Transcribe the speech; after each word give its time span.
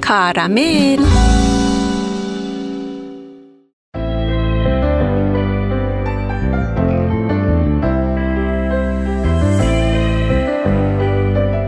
کارامل. 0.00 1.04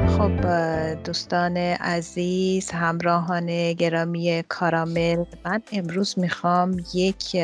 خب 0.08 0.44
دوستان 1.04 1.56
عزیز 1.56 2.70
همراهان 2.70 3.72
گرامی 3.72 4.44
کارامل 4.48 5.24
من 5.44 5.62
امروز 5.72 6.18
می‌خوام 6.18 6.76
یک 6.94 7.36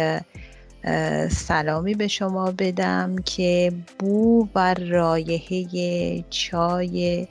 سلامی 1.31 1.95
به 1.95 2.09
شما 2.09 2.53
بدم 2.59 3.17
که 3.17 3.73
بو 3.99 4.49
و 4.55 4.75
رایحه 4.75 6.25
چای 6.31 7.29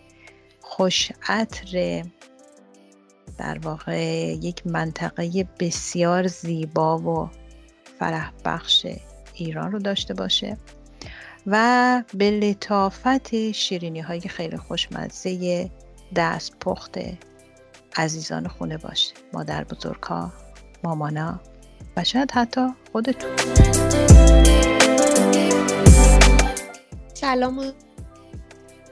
خوش 0.61 1.11
عطر 1.27 2.03
در 3.37 3.59
واقع 3.59 4.01
یک 4.41 4.67
منطقه 4.67 5.47
بسیار 5.59 6.27
زیبا 6.27 6.97
و 6.97 7.29
فرح 7.99 8.31
بخش 8.45 8.87
ایران 9.33 9.71
رو 9.71 9.79
داشته 9.79 10.13
باشه. 10.13 10.57
و 11.47 12.03
به 12.13 12.31
لطافت 12.31 13.51
شیرینی 13.51 13.99
های 13.99 14.21
خیلی 14.21 14.57
خوشمزه 14.57 15.69
دست 16.15 16.59
پخت 16.59 16.97
عزیزان 17.97 18.47
خونه 18.47 18.77
باشه. 18.77 19.13
مادر 19.33 19.63
بزرگها 19.63 20.31
مامانا. 20.83 21.39
و 21.97 22.03
شاید 22.03 22.31
حتی 22.31 22.67
خودتون. 22.91 23.31
سلام 27.13 27.57
و 27.59 27.71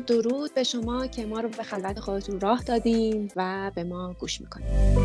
درود 0.07 0.53
به 0.53 0.63
شما 0.63 1.07
که 1.07 1.25
ما 1.25 1.39
رو 1.39 1.49
به 1.49 1.63
خلوت 1.63 1.99
خودتون 1.99 2.39
راه 2.39 2.63
دادیم 2.63 3.31
و 3.35 3.71
به 3.75 3.83
ما 3.83 4.13
گوش 4.13 4.41
می‌کنیم 4.41 4.99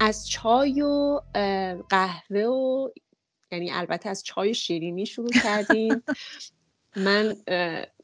از 0.00 0.28
چای 0.28 0.82
و 0.82 1.20
قهوه 1.88 2.40
و 2.40 2.88
یعنی 3.52 3.70
البته 3.72 4.08
از 4.08 4.22
چای 4.24 4.54
شیرینی 4.54 5.06
شروع 5.06 5.30
کردیم. 5.42 6.02
من 6.96 7.36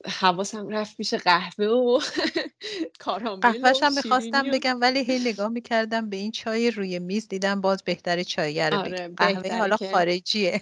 حواسم 0.05 0.69
رفت 0.69 0.99
میشه 0.99 1.19
قهوه 1.19 1.67
و 1.67 2.01
کارامل 3.05 3.41
قهوهش 3.41 3.83
هم 3.83 3.93
می‌خواستم 3.95 4.51
بگم 4.51 4.81
ولی 4.81 5.05
هی 5.05 5.19
نگاه 5.33 5.49
می‌کردم 5.49 6.11
به 6.11 6.17
این 6.17 6.31
چای 6.31 6.71
روی 6.71 6.99
میز 6.99 7.29
دیدم 7.29 7.61
باز 7.61 7.83
بهتره 7.83 8.25
چای 8.25 8.71
رو 8.71 8.79
آره 8.79 9.09
قهوه 9.17 9.59
حالا 9.59 9.77
خارجیه. 9.77 10.61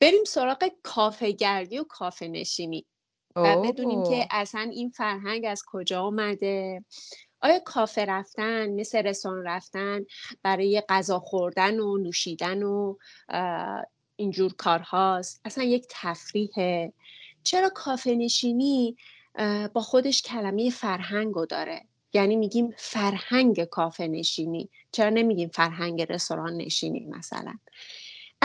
بریم 0.00 0.24
سراغ 0.24 0.72
کافه 0.82 1.30
گردی 1.30 1.78
و 1.78 1.84
کافه 1.84 2.28
نشینی 2.28 2.86
و 3.36 3.56
بدونیم 3.64 4.02
که 4.02 4.28
اصلا 4.30 4.70
این 4.72 4.90
فرهنگ 4.90 5.44
از 5.48 5.62
کجا 5.66 6.02
آمده 6.02 6.84
آیا 7.40 7.58
کافه 7.58 8.04
رفتن 8.04 8.70
مثل 8.70 8.98
رستوران 8.98 9.46
رفتن 9.46 10.00
برای 10.42 10.82
غذا 10.88 11.18
خوردن 11.18 11.80
و 11.80 11.96
نوشیدن 11.96 12.62
و 12.62 12.96
اینجور 14.16 14.52
کارهاست 14.52 15.40
اصلا 15.44 15.64
یک 15.64 15.86
تفریحه. 15.90 16.92
چرا 17.42 17.68
کافه 17.68 18.14
نشینی 18.14 18.96
با 19.72 19.80
خودش 19.80 20.22
کلمه 20.22 20.70
فرهنگو 20.70 21.46
داره؟ 21.46 21.82
یعنی 22.12 22.36
میگیم 22.36 22.74
فرهنگ 22.76 23.64
کافه 23.64 24.06
نشینی. 24.06 24.70
چرا 24.92 25.10
نمیگیم 25.10 25.48
فرهنگ 25.48 26.02
رستوران 26.02 26.56
نشینی 26.56 27.06
مثلا؟ 27.06 27.54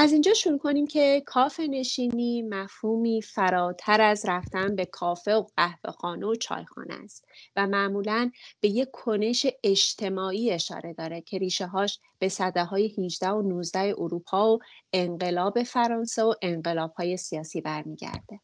از 0.02 0.12
اینجا 0.12 0.34
شروع 0.34 0.58
کنیم 0.58 0.88
که 0.88 1.24
کافه 1.26 1.68
نشینی 1.68 2.42
مفهومی 2.42 3.22
فراتر 3.22 4.02
از 4.02 4.26
رفتن 4.26 4.76
به 4.76 4.86
کافه 4.86 5.36
و 5.36 5.46
قهوه 5.58 5.92
خانه 5.92 6.26
و 6.26 6.36
چایخانه 6.36 6.94
است 7.04 7.26
و 7.56 7.68
معمولا 7.68 8.32
به 8.60 8.70
یک 8.70 8.92
کنش 8.92 9.46
اجتماعی 9.64 10.52
اشاره 10.52 10.94
داره 10.94 11.22
که 11.22 11.38
ریشه 11.38 11.68
هاش 11.68 12.00
به 12.20 12.30
صده 12.30 12.64
های 12.64 12.94
18 12.98 13.30
و 13.30 13.42
19 13.42 13.80
اروپا 13.80 14.54
و 14.54 14.60
انقلاب 14.94 15.64
فرانسه 15.64 16.24
و 16.24 16.34
انقلاب 16.42 16.94
های 16.94 17.18
سیاسی 17.18 17.62
برمیگرده. 17.62 18.40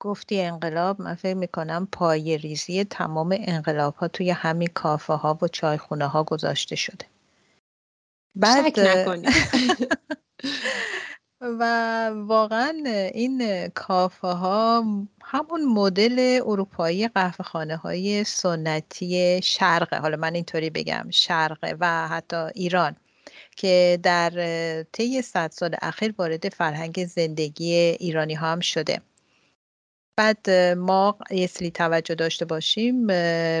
گفتی 0.00 0.40
انقلاب 0.40 1.00
من 1.00 1.14
فکر 1.14 1.34
می‌کنم 1.34 1.88
پای 1.92 2.38
ریزی 2.38 2.84
تمام 2.84 3.36
انقلاب 3.38 3.94
ها 3.94 4.08
توی 4.08 4.30
همین 4.30 4.68
کافه 4.74 5.12
ها 5.12 5.38
و 5.42 5.48
چایخونه 5.48 6.06
ها 6.06 6.24
گذاشته 6.24 6.76
شده. 6.76 7.06
بعد 8.34 8.68
شک 8.68 8.78
و 11.40 11.62
واقعا 12.08 12.82
این 13.14 13.68
کافه 13.68 14.28
ها 14.28 14.84
همون 15.22 15.64
مدل 15.64 16.40
اروپایی 16.46 17.08
قهوه 17.08 17.76
های 17.76 18.24
سنتی 18.24 19.40
شرقه. 19.42 19.98
حالا 19.98 20.16
من 20.16 20.34
اینطوری 20.34 20.70
بگم 20.70 21.06
شرقه 21.10 21.76
و 21.80 22.08
حتی 22.08 22.36
ایران 22.54 22.96
که 23.56 23.98
در 24.02 24.32
طی 24.92 25.22
صد 25.22 25.50
سال 25.50 25.76
اخیر 25.82 26.14
وارد 26.18 26.48
فرهنگ 26.48 27.04
زندگی 27.04 27.74
ایرانی 27.74 28.34
ها 28.34 28.52
هم 28.52 28.60
شده. 28.60 29.00
بعد 30.18 30.50
ما 30.76 31.18
یه 31.30 31.48
توجه 31.48 32.14
داشته 32.14 32.44
باشیم 32.44 33.06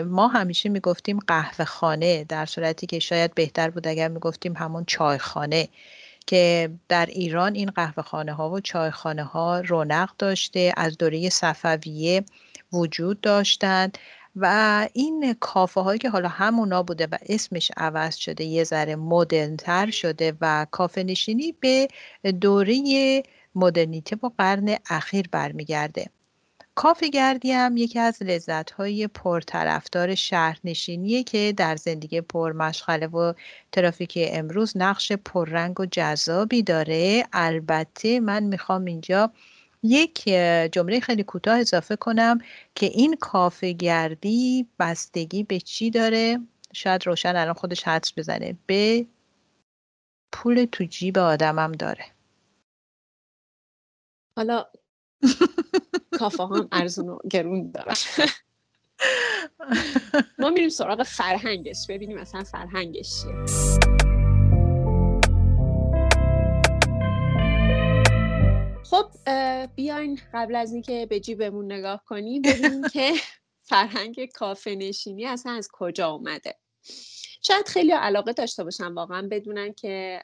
ما 0.02 0.28
همیشه 0.28 0.68
می‌گفتیم 0.68 1.18
قهوه 1.18 1.64
خانه 1.64 2.24
در 2.24 2.46
صورتی 2.46 2.86
که 2.86 2.98
شاید 2.98 3.34
بهتر 3.34 3.70
بود 3.70 3.88
اگر 3.88 4.08
می‌گفتیم 4.08 4.56
همون 4.56 4.84
چایخانه. 4.84 5.68
که 6.28 6.70
در 6.88 7.06
ایران 7.06 7.54
این 7.54 7.70
قهوه 7.70 8.02
خانه 8.02 8.32
ها 8.32 8.50
و 8.50 8.60
چای 8.60 8.90
خانه 8.90 9.24
ها 9.24 9.60
رونق 9.60 10.10
داشته 10.18 10.72
از 10.76 10.98
دوره 10.98 11.28
صفویه 11.28 12.24
وجود 12.72 13.20
داشتند 13.20 13.98
و 14.36 14.88
این 14.92 15.36
کافه 15.40 15.80
هایی 15.80 15.98
که 15.98 16.10
حالا 16.10 16.28
همونا 16.28 16.82
بوده 16.82 17.08
و 17.12 17.16
اسمش 17.28 17.70
عوض 17.76 18.16
شده 18.16 18.44
یه 18.44 18.64
ذره 18.64 18.96
مدرنتر 18.96 19.90
شده 19.90 20.32
و 20.40 20.66
کافه 20.70 21.02
نشینی 21.02 21.54
به 21.60 21.88
دوره 22.40 23.22
مدرنیته 23.54 24.16
و 24.22 24.30
قرن 24.38 24.76
اخیر 24.90 25.28
برمیگرده. 25.32 26.10
کافه 26.78 27.08
گردی 27.08 27.52
هم 27.52 27.76
یکی 27.76 27.98
از 27.98 28.22
لذت‌های 28.22 29.06
پرطرفدار 29.06 30.14
شهرنشینیه 30.14 31.22
که 31.24 31.54
در 31.56 31.76
زندگی 31.76 32.20
پرمشغله 32.20 33.06
و 33.06 33.32
ترافیک 33.72 34.18
امروز 34.22 34.76
نقش 34.76 35.12
پررنگ 35.12 35.80
و 35.80 35.86
جذابی 35.86 36.62
داره. 36.62 37.26
البته 37.32 38.20
من 38.20 38.42
می‌خوام 38.42 38.84
اینجا 38.84 39.32
یک 39.82 40.24
جمله 40.72 41.00
خیلی 41.00 41.22
کوتاه 41.22 41.58
اضافه 41.58 41.96
کنم 41.96 42.38
که 42.74 42.86
این 42.86 43.16
کافه 43.20 43.72
گردی 43.72 44.66
بستگی 44.78 45.42
به 45.42 45.60
چی 45.60 45.90
داره؟ 45.90 46.38
شاید 46.72 47.06
روشن 47.06 47.36
الان 47.36 47.54
خودش 47.54 47.82
حدس 47.82 48.12
بزنه. 48.16 48.56
به 48.66 49.06
پول 50.32 50.64
تو 50.72 50.84
جیب 50.84 51.18
آدمم 51.18 51.72
داره. 51.72 52.04
حالا 54.36 54.66
کافه 56.18 56.42
هم 56.42 56.68
ارزون 56.72 57.08
و 57.08 57.18
گرون 57.30 57.70
دارن. 57.70 57.94
ما 60.38 60.50
میریم 60.50 60.68
سراغ 60.68 61.02
فرهنگش 61.02 61.86
ببینیم 61.88 62.18
اصلا 62.18 62.44
فرهنگش 62.44 63.22
چیه. 63.22 63.34
خب 68.84 69.10
بیاین 69.76 70.20
قبل 70.34 70.54
از 70.54 70.72
اینکه 70.72 71.06
به 71.06 71.20
جیبمون 71.20 71.72
نگاه 71.72 72.04
کنیم 72.04 72.42
ببینیم 72.42 72.88
که 72.88 73.12
فرهنگ 73.62 74.28
کافه 74.34 74.74
نشینی 74.74 75.26
اصلا 75.26 75.52
از 75.52 75.68
کجا 75.72 76.10
اومده. 76.10 76.58
شاید 77.42 77.68
خیلی 77.68 77.92
علاقه 77.92 78.32
داشته 78.32 78.64
باشن 78.64 78.94
واقعا 78.94 79.28
بدونن 79.30 79.72
که 79.72 80.22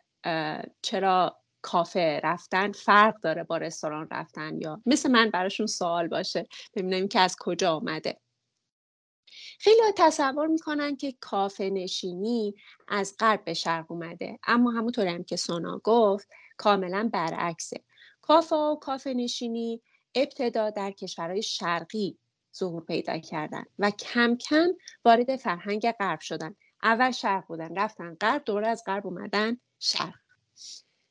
چرا 0.83 1.44
کافه 1.65 2.21
رفتن 2.25 2.73
فرق 2.73 3.21
داره 3.21 3.45
با 3.45 3.57
رستوران 3.57 4.09
رفتن 4.11 4.61
یا 4.61 4.83
مثل 4.87 5.11
من 5.11 5.31
براشون 5.31 5.67
سوال 5.67 6.09
باشه 6.09 6.47
ببینیم 6.75 7.09
که 7.09 7.21
از 7.21 7.37
کجا 7.41 7.77
آمده 7.77 8.21
خیلی 9.59 9.83
تصور 9.97 10.47
می‌کنن 10.47 10.97
که 10.97 11.15
کافه 11.21 11.71
نشینی 11.71 12.55
از 12.89 13.15
غرب 13.19 13.45
به 13.45 13.55
شرق 13.55 13.93
اومده 13.93 14.39
اما 14.47 14.71
همونطور 14.71 15.07
هم 15.07 15.25
که 15.25 15.37
سونا 15.37 15.81
گفت 15.85 16.29
کاملا 16.57 17.11
برعکسه. 17.13 17.85
کافه 18.23 18.57
و 18.57 18.77
کافه 18.77 19.15
نشینی 19.15 19.83
ابتدا 20.15 20.71
در 20.71 20.91
کشورهای 20.91 21.43
شرقی 21.43 22.19
ظهور 22.57 22.85
پیدا 22.85 23.19
کردن 23.19 23.65
و 23.79 23.91
کم 23.91 24.37
کم 24.37 24.69
وارد 25.05 25.37
فرهنگ 25.37 25.93
غرب 25.93 26.21
شدن. 26.21 26.57
اول 26.83 27.11
شرق 27.11 27.47
بودن 27.47 27.79
رفتن 27.79 28.17
غرب 28.21 28.43
دور 28.45 28.65
از 28.65 28.83
غرب 28.87 29.07
اومدن 29.07 29.61
شرق. 29.79 30.15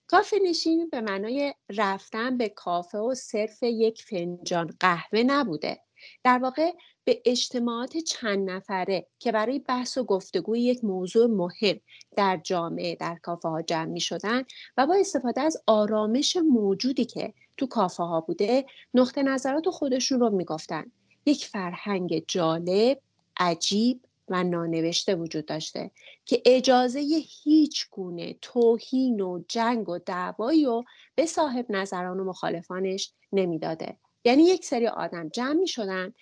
کافه 0.08 0.38
نشین 0.44 0.90
به 0.90 1.02
معنای 1.02 1.54
رفتن 1.70 2.38
به 2.38 2.50
کافه 2.50 2.98
و 2.98 3.14
صرف 3.14 3.64
یک 3.64 4.04
فنجان 4.04 4.74
قهوه 4.80 5.24
نبوده. 5.24 5.80
در 6.24 6.38
واقع 6.38 6.72
به 7.04 7.22
اجتماعات 7.26 7.98
چند 7.98 8.50
نفره 8.50 9.08
که 9.20 9.32
برای 9.32 9.60
بحث 9.60 9.98
و 9.98 10.04
گفتگوی 10.04 10.62
یک 10.62 10.84
موضوع 10.84 11.28
مهم 11.28 11.80
در 12.18 12.40
جامعه 12.44 12.96
در 12.96 13.16
کافه 13.16 13.50
ها 13.50 13.62
جمع 13.62 13.86
می 13.86 14.00
شدن 14.00 14.44
و 14.78 14.88
با 14.88 14.96
استفاده 14.96 15.42
از 15.42 15.58
آرامش 15.68 16.38
موجودی 16.38 17.06
که 17.06 17.34
تو 17.58 17.68
کافه 17.68 18.04
ها 18.04 18.22
بوده 18.22 18.66
نقطه 18.94 19.24
نظرات 19.24 19.70
خودشون 19.70 20.20
رو 20.20 20.30
می‌گفتن. 20.30 20.92
یک 21.26 21.46
فرهنگ 21.46 22.24
جالب 22.28 23.00
عجیب 23.38 24.02
و 24.28 24.44
نانوشته 24.44 25.16
وجود 25.16 25.46
داشته 25.46 25.92
که 26.25 26.42
اجازه 26.46 27.00
هیچ 27.44 27.90
گونه 27.92 28.36
توهین 28.42 29.22
و 29.22 29.44
جنگ 29.48 29.90
و 29.90 30.00
دعوایی 30.00 30.66
رو 30.66 30.84
به 31.16 31.25
صاحب 31.25 31.66
نظران 31.70 32.20
و 32.20 32.24
مخالفانش 32.24 33.14
نمی‌داده. 33.34 33.98
یعنی 34.24 34.44
یک 34.44 34.66
سری 34.66 34.88
آدم 34.88 35.30
جمع 35.30 35.60
می 35.60 35.68
شدن 35.68 36.14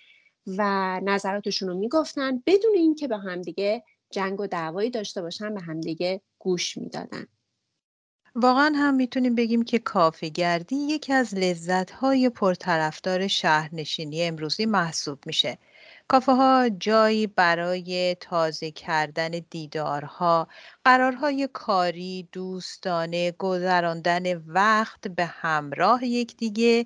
و 0.46 1.00
نظراتشون 1.04 1.68
رو 1.68 1.74
می‌گفتن 1.74 2.42
بدون 2.46 2.74
اینکه 2.74 3.08
به 3.08 3.18
همدیگه 3.18 3.84
جنگ 4.10 4.40
و 4.40 4.46
دعوایی 4.46 4.90
داشته 4.90 5.22
باشن 5.22 5.54
به 5.54 5.60
همدیگه 5.60 6.20
گوش 6.38 6.78
می‌دادن. 6.78 7.26
واقعا 8.34 8.72
هم 8.76 8.94
می‌تونیم 8.94 9.34
بگیم 9.34 9.64
که 9.64 9.78
کافه 9.78 10.28
گردی 10.28 10.76
یکی 10.76 11.12
از 11.12 11.34
لذتهای 11.34 12.28
پرطرفدار 12.28 13.26
شهرنشینی 13.28 14.22
امروزی 14.22 14.66
محسوب 14.66 15.18
میشه. 15.26 15.58
کافه 16.12 16.32
ها 16.32 16.68
جایی 16.68 17.26
برای 17.26 18.16
تازه 18.20 18.70
کردن 18.70 19.30
دیدارها، 19.50 20.48
قرارهای 20.84 21.48
کاری، 21.52 22.28
دوستانه، 22.32 23.30
گذراندن 23.30 24.36
وقت 24.36 25.08
به 25.08 25.24
همراه 25.26 26.04
یکدیگه 26.04 26.84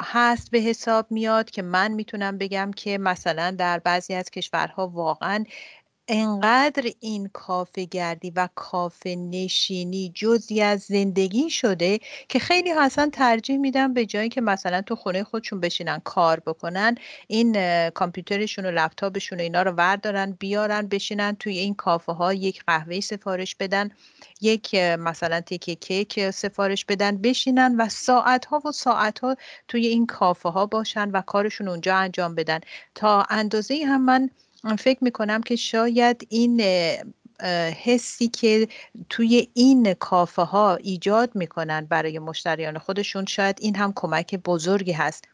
هست 0.00 0.50
به 0.50 0.58
حساب 0.58 1.06
میاد 1.10 1.50
که 1.50 1.62
من 1.62 1.92
می‌تونم 1.92 2.38
بگم 2.38 2.70
که 2.76 2.98
مثلا 2.98 3.50
در 3.58 3.78
بعضی 3.78 4.14
از 4.14 4.30
کشورها 4.30 4.88
واقعا 4.88 5.44
انقدر 6.08 6.90
این 7.00 7.30
کافه 7.32 7.84
گردی 7.84 8.30
و 8.30 8.48
کافه 8.54 9.14
نشینی 9.16 10.12
جزی 10.14 10.62
از 10.62 10.80
زندگی 10.82 11.50
شده 11.50 11.98
که 12.28 12.38
خیلی 12.38 12.70
ها 12.70 12.82
اصلا 12.82 13.10
ترجیح 13.12 13.56
میدن 13.58 13.94
به 13.94 14.06
جایی 14.06 14.28
که 14.28 14.40
مثلا 14.40 14.82
تو 14.82 14.96
خونه 14.96 15.24
خودشون 15.24 15.60
بشینن 15.60 15.98
کار 16.04 16.40
بکنن 16.40 16.94
این 17.26 17.56
کامپیوترشون 17.90 18.66
و 18.66 18.70
لپتاپشون 18.70 19.38
و 19.38 19.42
اینا 19.42 19.62
رو 19.62 19.70
وردارن 19.70 20.32
بیارن 20.32 20.86
بشینن 20.88 21.36
توی 21.36 21.58
این 21.58 21.74
کافه 21.74 22.12
ها 22.12 22.34
یک 22.34 22.64
قهوه 22.66 23.00
سفارش 23.00 23.56
بدن 23.56 23.90
یک 24.40 24.74
مثلا 24.74 25.40
تیکه 25.40 25.74
کیک 25.74 26.30
سفارش 26.30 26.84
بدن 26.84 27.16
بشینن 27.16 27.76
و 27.76 27.88
ساعت 27.88 28.44
ها 28.44 28.62
و 28.64 28.72
ساعت 28.72 29.18
ها 29.18 29.36
توی 29.68 29.86
این 29.86 30.06
کافه 30.06 30.48
ها 30.48 30.66
باشن 30.66 31.10
و 31.10 31.20
کارشون 31.20 31.68
اونجا 31.68 31.96
انجام 31.96 32.34
بدن. 32.34 32.60
تا 32.94 33.22
اندازه 33.30 33.84
هم 33.86 34.04
من 34.04 34.30
فکر 34.78 35.04
می‌کنم 35.04 35.42
که 35.42 35.56
شاید 35.56 36.26
این 36.30 36.60
حسی 37.84 38.28
که 38.28 38.68
توی 39.10 39.48
این 39.54 39.94
کافه 39.94 40.42
ها 40.42 40.74
ایجاد 40.76 41.36
می‌کنن 41.36 41.86
برای 41.86 42.18
مشتریان 42.18 42.78
خودشون 42.78 43.26
شاید 43.26 43.58
این 43.60 43.76
هم 43.76 43.92
کمک 43.96 44.34
بزرگی 44.36 44.92
هست. 44.92 45.24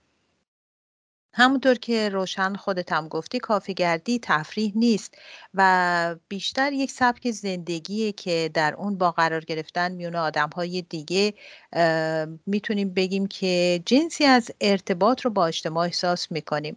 همونطور 1.35 1.75
که 1.75 2.09
روشن 2.09 2.55
خودت 2.55 2.93
هم 2.93 3.09
گفتی 3.09 3.39
کافیگردی 3.39 4.19
تفریح 4.23 4.73
نیست 4.75 5.15
و 5.55 6.17
بیشتر 6.29 6.73
یک 6.73 6.91
سبک 6.91 7.31
زندگیه 7.31 8.13
که 8.13 8.51
در 8.55 8.75
اون 8.75 8.99
با 8.99 9.11
قرار 9.11 9.45
گرفتن 9.45 9.93
میون 9.93 10.17
آدم 10.17 10.51
های 10.57 10.83
دیگه 10.83 11.35
می‌تونیم 12.47 12.95
بگیم 12.95 13.27
که 13.27 13.83
جنسی 13.87 14.25
از 14.25 14.51
ارتباط 14.61 15.21
رو 15.21 15.31
با 15.31 15.47
اجتماع 15.47 15.85
احساس 15.85 16.33
می‌کنیم. 16.33 16.77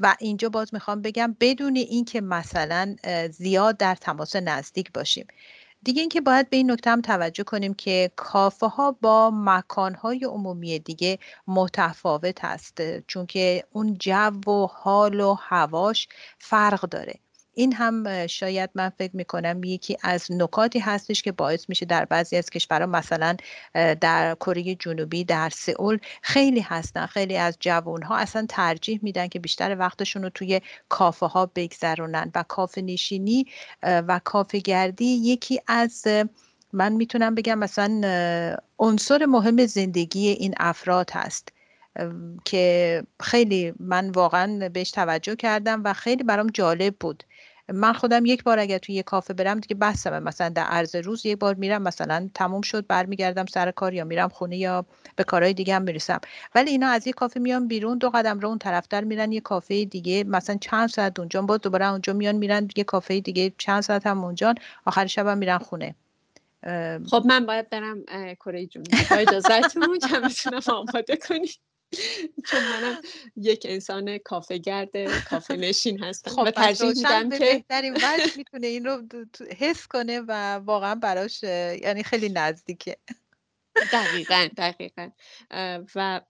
و 0.00 0.16
اینجا 0.20 0.48
باز 0.48 0.74
می‌خوام 0.74 1.02
بگم 1.02 1.36
بدون 1.40 1.76
اینکه 1.76 2.20
مثلا 2.20 2.96
زیاد 3.30 3.76
در 3.76 3.94
تماس 3.94 4.36
نزدیک 4.36 4.92
باشیم. 4.92 5.26
دیگه 5.88 6.00
اینکه 6.00 6.20
باید 6.20 6.50
به 6.50 6.56
این 6.56 6.70
نکته 6.70 6.90
هم 6.90 7.00
توجه 7.00 7.44
کنیم 7.44 7.74
که 7.74 8.10
کافه 8.16 8.66
ها 8.66 8.92
با 8.92 9.30
مکان 9.34 9.94
های 9.94 10.24
عمومی 10.24 10.78
دیگه 10.78 11.18
متفاوت 11.46 12.44
هست 12.44 13.00
چون 13.00 13.26
که 13.26 13.64
اون 13.72 13.96
جو 13.98 14.50
و 14.50 14.66
حال 14.66 15.20
و 15.20 15.34
هواش 15.40 16.08
فرق 16.38 16.80
داره. 16.80 17.20
این 17.58 17.72
هم 17.72 18.26
شاید 18.26 18.70
من 18.74 18.88
فکر 18.88 19.16
می‌کنم 19.16 19.64
یکی 19.64 19.96
از 20.02 20.26
نکاتی 20.30 20.78
هستش 20.78 21.22
که 21.22 21.32
باعث 21.32 21.68
میشه 21.68 21.86
در 21.86 22.04
بعضی 22.04 22.36
از 22.36 22.50
کشورها 22.50 22.86
مثلا 22.86 23.36
در 23.74 24.34
کره 24.34 24.74
جنوبی 24.74 25.24
در 25.24 25.48
سئول 25.48 25.98
خیلی 26.22 26.60
هستن. 26.60 27.06
خیلی 27.06 27.36
از 27.36 27.56
جوان 27.60 28.02
ها 28.02 28.16
اصلا 28.16 28.46
ترجیح 28.48 29.00
میدن 29.02 29.28
که 29.28 29.38
بیشتر 29.38 29.76
وقتشون 29.78 30.22
رو 30.22 30.28
توی 30.30 30.60
کافه 30.88 31.26
ها 31.26 31.50
بگذرونن 31.54 32.30
و 32.34 32.44
کافه 32.48 32.82
نشینی 32.82 33.46
و 33.82 34.20
کافه 34.24 34.58
گردی 34.58 35.04
یکی 35.04 35.60
از 35.66 36.06
من 36.72 36.92
می‌تونم 36.92 37.34
بگم 37.34 37.58
مثلا 37.58 38.56
عنصر 38.78 39.26
مهم 39.26 39.66
زندگی 39.66 40.28
این 40.28 40.54
افراد 40.56 41.10
هست 41.10 41.52
که 42.44 43.02
خیلی 43.20 43.72
من 43.80 44.10
واقعا 44.10 44.68
بهش 44.68 44.90
توجه 44.90 45.36
کردم 45.36 45.80
و 45.84 45.92
خیلی 45.92 46.22
برام 46.22 46.46
جالب 46.54 46.94
بود. 47.00 47.24
من 47.72 47.92
خودم 47.92 48.26
یک 48.26 48.42
بار 48.44 48.58
اگر 48.58 48.78
توی 48.78 48.94
یه 48.94 49.02
کافه 49.02 49.34
برم 49.34 49.60
دیگه 49.60 49.76
بحثم 49.76 50.22
مثلا 50.22 50.48
در 50.48 50.62
عرض 50.62 50.96
روز 50.96 51.26
یک 51.26 51.38
بار 51.38 51.54
میرم 51.54 51.82
مثلا 51.82 52.30
تموم 52.34 52.60
شد 52.60 52.86
برمیگردم 52.86 53.46
سر 53.46 53.70
کار 53.70 53.94
یا 53.94 54.04
میرم 54.04 54.28
خونه 54.28 54.56
یا 54.56 54.86
به 55.16 55.24
کارهای 55.24 55.54
دیگه 55.54 55.74
هم 55.74 55.82
می‌رسم. 55.82 56.20
ولی 56.54 56.70
اینا 56.70 56.88
از 56.88 57.06
یه 57.06 57.12
کافه 57.12 57.40
میان 57.40 57.68
بیرون 57.68 57.98
دو 57.98 58.10
قدم 58.10 58.40
رو 58.40 58.48
اون 58.48 58.58
طرفتر 58.58 59.04
میرن 59.04 59.32
یه 59.32 59.40
کافه 59.40 59.84
دیگه 59.84 60.24
مثلا 60.24 60.56
چند 60.60 60.88
ساعت 60.88 61.18
اونجا 61.18 61.42
باز 61.42 61.60
دوباره 61.60 61.90
اونجا 61.90 62.12
میان 62.12 62.36
میرن 62.36 62.68
یه 62.76 62.84
کافه 62.84 63.20
دیگه 63.20 63.52
چند 63.58 63.80
ساعت 63.80 64.06
هم 64.06 64.24
اونجا 64.24 64.54
آخر 64.84 65.06
شب 65.06 65.26
هم 65.26 65.38
میرن 65.38 65.58
خونه. 65.58 65.94
خب 67.10 67.22
من 67.26 67.46
باید 67.46 67.70
برم 67.70 68.04
کره 68.34 68.66
جنوبی. 68.66 68.90
اجازهتون 69.10 69.98
که 69.98 70.18
می‌تونم 70.18 70.60
آماده 70.68 71.16
کنی 71.16 71.48
چون 72.50 72.60
منم 72.60 73.02
یک 73.36 73.66
انسان 73.68 74.18
کافه 74.18 74.58
گرد 74.58 75.24
کافه 75.24 75.56
نشین 75.56 76.04
هستم 76.04 76.30
خب 76.30 76.42
و 76.46 76.50
ترجیح 76.50 76.88
میدم 76.88 77.30
که 77.30 77.38
بهترین 77.38 77.94
وجه 77.94 78.32
می‌تونه 78.36 78.66
این 78.66 78.84
رو 78.84 79.02
حس 79.58 79.86
کنه 79.86 80.20
و 80.20 80.54
واقعا 80.54 80.94
براش 80.94 81.42
یعنی 81.42 82.02
خیلی 82.02 82.28
نزدیکه. 82.28 82.96
دقیقا 83.92 84.48
دقیقا. 84.56 85.10
و 85.94 86.20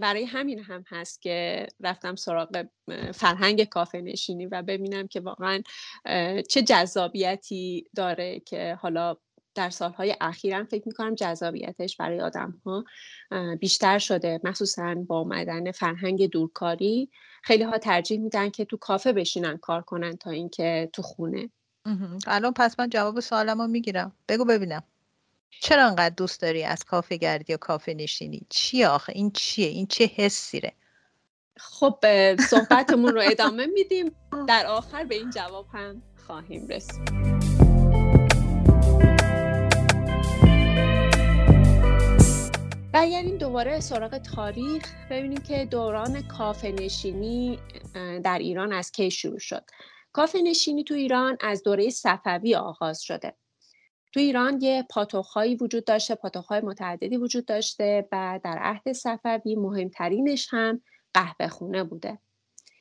برای 0.00 0.24
همین 0.24 0.58
هم 0.58 0.84
هست 0.88 1.22
که 1.22 1.66
رفتم 1.80 2.16
سراغ 2.16 2.66
فرهنگ 3.14 3.64
کافه 3.64 4.00
نشینی 4.00 4.46
و 4.46 4.62
ببینم 4.62 5.08
که 5.08 5.20
واقعا 5.20 5.62
چه 6.48 6.62
جذابیتی 6.62 7.86
داره 7.96 8.40
که 8.40 8.78
حالا 8.80 9.16
در 9.54 9.70
سالهای 9.70 10.16
اخیرم 10.20 10.64
فکر 10.64 10.88
می‌کنم 10.88 11.14
جذابیتش 11.14 11.96
برای 11.96 12.20
آدم 12.20 12.62
ها 12.66 12.84
بیشتر 13.60 13.98
شده. 13.98 14.40
مخصوصا 14.44 14.94
با 14.94 15.20
آمدن 15.20 15.72
فرهنگ 15.72 16.30
دورکاری 16.30 17.10
خیلی 17.42 17.62
ها 17.62 17.78
ترجیح 17.78 18.20
میدن 18.20 18.50
که 18.50 18.64
تو 18.64 18.76
کافه 18.76 19.12
بشینن 19.12 19.56
کار 19.56 19.82
کنن 19.82 20.16
تا 20.16 20.30
اینکه 20.30 20.90
تو 20.92 21.02
خونه. 21.02 21.50
الان 22.26 22.52
پس 22.52 22.80
من 22.80 22.88
جواب 22.90 23.20
سوالم 23.20 23.60
رو 23.62 23.66
می‌گیرم. 23.66 24.12
بگو 24.28 24.44
ببینم. 24.44 24.82
چرا 25.60 25.86
انقدر 25.86 26.14
دوست 26.14 26.42
داری 26.42 26.64
از 26.64 26.84
کافه 26.84 27.16
گردی 27.16 27.54
و 27.54 27.56
کافه 27.56 27.94
نشینی؟ 27.94 28.46
چی 28.48 28.84
آخه؟ 28.84 29.12
این 29.16 29.30
چیه؟ 29.30 29.68
این 29.68 29.86
چه 29.86 30.10
حسیره؟ 30.16 30.72
خب 31.56 31.98
صحبتمون 32.50 33.14
رو 33.14 33.22
ادامه 33.24 33.66
میدیم. 33.66 34.12
در 34.48 34.66
آخر 34.66 35.04
به 35.04 35.14
این 35.14 35.30
جواب 35.30 35.66
هم 35.72 36.02
خواهیم 36.26 36.68
رسید. 36.68 37.73
برگردیم 42.94 43.38
دوباره 43.38 43.80
سراغ 43.80 44.18
تاریخ 44.18 44.94
ببینیم 45.10 45.38
که 45.38 45.64
دوران 45.64 46.22
کافه 46.22 46.72
نشینی 46.72 47.58
در 48.24 48.38
ایران 48.38 48.72
از 48.72 48.92
کی 48.92 49.10
شروع 49.10 49.38
شد. 49.38 49.64
کافه 50.12 50.42
نشینی 50.42 50.84
تو 50.84 50.94
ایران 50.94 51.36
از 51.40 51.62
دوره 51.62 51.90
صفوی 51.90 52.54
آغاز 52.54 53.02
شده. 53.02 53.34
تو 54.12 54.20
ایران 54.20 54.60
یه 54.60 54.86
پاتوخهایی 54.90 55.54
وجود 55.54 55.84
داشته 55.84 56.14
پاتوخهای 56.14 56.60
متعددی 56.60 57.16
وجود 57.16 57.46
داشته 57.46 58.08
و 58.12 58.40
در 58.44 58.58
عهد 58.58 58.92
صفوی 58.92 59.56
مهمترینش 59.56 60.48
هم 60.50 60.82
قهوه 61.14 61.48
خونه 61.48 61.84
بوده. 61.84 62.18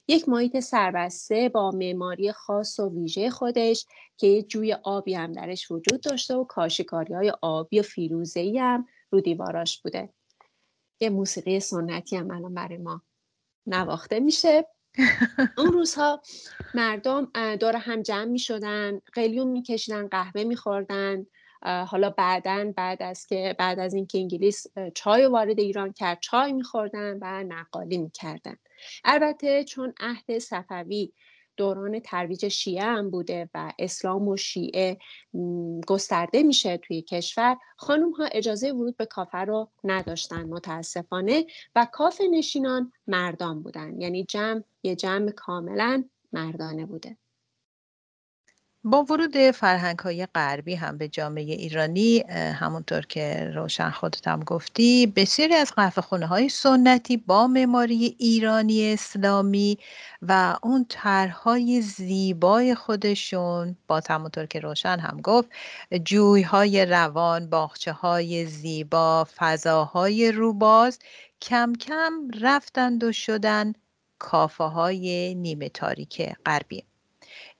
یک 0.07 0.29
محیط 0.29 0.59
سربسته 0.59 1.49
با 1.49 1.71
معماری 1.71 2.31
خاص 2.31 2.79
و 2.79 2.89
ویژه 2.89 3.29
خودش 3.29 3.85
که 4.17 4.27
یه 4.27 4.43
جوی 4.43 4.73
آبی 4.73 5.13
هم 5.13 5.31
درش 5.31 5.71
وجود 5.71 6.01
داشته 6.01 6.35
و 6.35 6.43
کاشیکاری 6.43 7.13
های 7.13 7.33
آبی 7.41 7.79
و 7.79 7.83
فیروزه‌ای 7.83 8.59
هم 8.59 8.87
رو 9.13 9.21
دیواراش 9.21 9.81
بوده. 9.81 10.13
یه 10.99 11.09
موسیقی 11.09 11.59
سنتی 11.59 12.15
هم 12.15 12.31
الان 12.31 12.53
برای 12.53 12.77
ما 12.77 13.01
نواخته 13.67 14.19
میشه. 14.19 14.67
اون 15.57 15.73
روزها 15.73 16.21
مردم 16.73 17.31
دور 17.55 17.75
هم 17.75 18.01
جمع 18.01 18.25
می 18.25 18.39
شدن 18.39 18.99
قلیون 19.13 19.47
می 19.47 19.63
کشیدن 19.63 20.07
قهوه 20.07 20.43
می 20.43 20.55
خوردن 20.55 21.25
حالا 21.87 22.09
بعدا 22.09 22.73
بعد 22.77 23.03
از 23.03 23.25
که 23.25 23.55
بعد 23.59 23.79
از 23.79 23.93
اینکه 23.93 24.17
انگلیس 24.17 24.65
چای 24.95 25.25
وارد 25.25 25.59
ایران 25.59 25.93
کرد 25.93 26.19
چای 26.21 26.53
میخوردن 26.53 27.17
و 27.21 27.43
نقالی 27.43 27.97
می‌کردن. 27.97 28.55
البته 29.03 29.63
چون 29.63 29.93
عهد 29.99 30.39
صفوی 30.39 31.13
دوران 31.57 31.99
ترویج 31.99 32.47
شیعه 32.47 32.83
هم 32.83 33.09
بوده 33.09 33.49
و 33.53 33.73
اسلام 33.79 34.27
و 34.27 34.37
شیعه 34.37 34.97
گسترده 35.87 36.43
میشه 36.43 36.77
توی 36.77 37.01
کشور. 37.01 37.57
خانم 37.77 38.11
ها 38.11 38.25
اجازه 38.25 38.71
ورود 38.71 38.97
به 38.97 39.05
کافه 39.05 39.37
رو 39.37 39.69
نداشتن 39.83 40.43
متاسفانه. 40.43 41.45
و 41.75 41.87
کافه 41.91 42.23
نشینان 42.31 42.91
مردان 43.07 43.63
بودن. 43.63 44.01
یعنی 44.01 44.23
جمع 44.23 44.61
یه 44.83 44.95
جمع 44.95 45.31
کاملا 45.31 46.03
مردانه 46.33 46.85
بوده. 46.85 47.17
با 48.85 49.03
ورود 49.03 49.51
فرهنگ 49.51 49.99
های 49.99 50.25
غربی 50.25 50.75
هم 50.75 50.97
به 50.97 51.07
جامعه 51.07 51.43
ایرانی 51.43 52.19
همونطور 52.29 53.01
که 53.01 53.51
روشن 53.55 53.89
خودت 53.89 54.27
هم 54.27 54.39
گفتی 54.43 55.07
بسیاری 55.07 55.53
از 55.53 55.71
قهوه 55.75 56.01
خونه 56.01 56.25
های 56.25 56.49
سنتی 56.49 57.17
با 57.17 57.47
معماری 57.47 58.15
ایرانی 58.19 58.93
اسلامی 58.93 59.77
و 60.21 60.57
اون 60.63 60.85
طرحهای 60.89 61.81
زیبای 61.81 62.75
خودشون 62.75 63.77
با 63.87 64.01
همونطور 64.09 64.45
که 64.45 64.59
روشن 64.59 64.99
هم 64.99 65.21
گفت 65.21 65.49
جوی 66.03 66.41
های 66.41 66.85
روان 66.85 67.49
باخچه 67.49 67.91
های 67.91 68.45
زیبا 68.45 69.27
فضاهای 69.35 70.31
روباز 70.31 70.99
کم 71.41 71.73
کم 71.73 72.13
رفتند 72.41 73.03
و 73.03 73.11
شدن 73.11 73.73
کافه 74.19 74.63
های 74.63 75.35
نیمه 75.35 75.69
تاریک 75.69 76.21
غربی. 76.45 76.92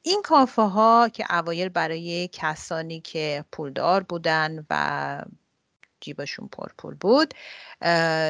این 0.05 0.21
کافه 0.21 0.61
ها 0.61 1.09
که 1.13 1.35
اوایل 1.35 1.69
برای 1.69 2.29
کسانی 2.31 2.99
که 2.99 3.45
پولدار 3.51 4.03
بودن 4.03 4.65
و 4.69 5.21
جیبشون 6.01 6.47
پرپول 6.47 6.95
بود 6.95 7.33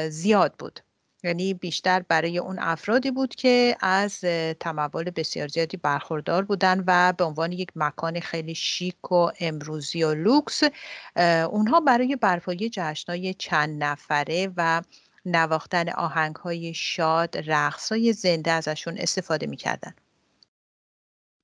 زیاد 0.09 0.53
بود. 0.53 0.79
یعنی 1.23 1.53
بیشتر 1.53 1.99
برای 1.99 2.37
اون 2.37 2.59
افرادی 2.59 3.11
بود 3.11 3.35
که 3.35 3.77
از 3.79 4.19
تمول 4.59 5.03
بسیار 5.09 5.47
زیادی 5.47 5.77
برخوردار 5.77 6.43
بودن 6.43 6.83
و 6.87 7.13
به 7.13 7.23
عنوان 7.23 7.51
یک 7.51 7.69
مکان 7.75 8.19
خیلی 8.19 8.55
شیک 8.55 9.11
و 9.11 9.31
امروزی 9.39 10.03
و 10.03 10.13
لوکس 10.13 10.63
اونها 11.49 11.79
برای 11.79 12.15
برپایی 12.15 12.69
جشنهای 12.69 13.33
چند 13.33 13.83
نفره 13.83 14.53
و 14.57 14.81
نواختن 15.25 15.89
آهنگ 15.89 16.35
های 16.35 16.73
شاد 16.73 17.37
رقص 17.51 17.91
های 17.91 18.13
زنده 18.13 18.51
ازشون 18.51 18.97
استفاده 18.97 19.47
می‌کردن. 19.47 19.93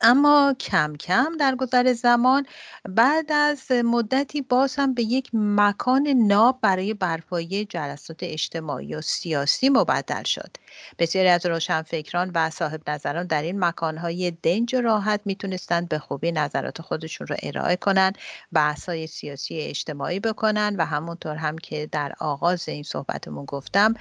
اما 0.02 0.56
کم 0.60 0.96
کم 0.96 1.38
در 1.40 1.56
گذر 1.56 1.94
زمان 1.94 2.46
بعد 2.90 3.32
از 3.32 3.72
مدتی 3.72 4.42
باز 4.42 4.76
هم 4.76 4.94
به 4.94 5.04
یک 5.04 5.30
مکان 5.34 6.08
ناب 6.08 6.60
برای 6.62 6.94
برپایی 6.94 7.66
جلسات 7.66 8.18
اجتماعی 8.22 8.96
و 8.96 9.02
سیاسی 9.02 9.70
مبدل 9.70 10.24
شد. 10.24 10.58
بسیاری 11.00 11.30
از 11.30 11.46
روشنفکران 11.46 12.32
و 12.36 12.50
صاحب 12.50 12.90
نظران 12.90 13.28
در 13.28 13.42
این 13.42 13.60
مکانهای 13.60 14.32
دنج 14.32 14.76
و 14.76 14.82
راحت 14.82 15.22
می‌تونستند 15.26 15.90
به 15.90 16.00
خوبی 16.00 16.32
نظرات 16.32 16.82
خودشون 16.82 17.28
رو 17.28 17.36
ارائه 17.44 17.76
کنند، 17.76 18.18
بحث‌های 18.54 19.08
سیاسی 19.08 19.60
اجتماعی 19.60 20.20
بکنن 20.20 20.76
و 20.78 20.86
همونطور 20.86 21.36
هم 21.36 21.58
که 21.58 21.90
در 21.92 22.14
آغاز 22.20 22.70
این 22.70 22.84
صحبتمون 22.84 23.46
گفتم 23.46 23.94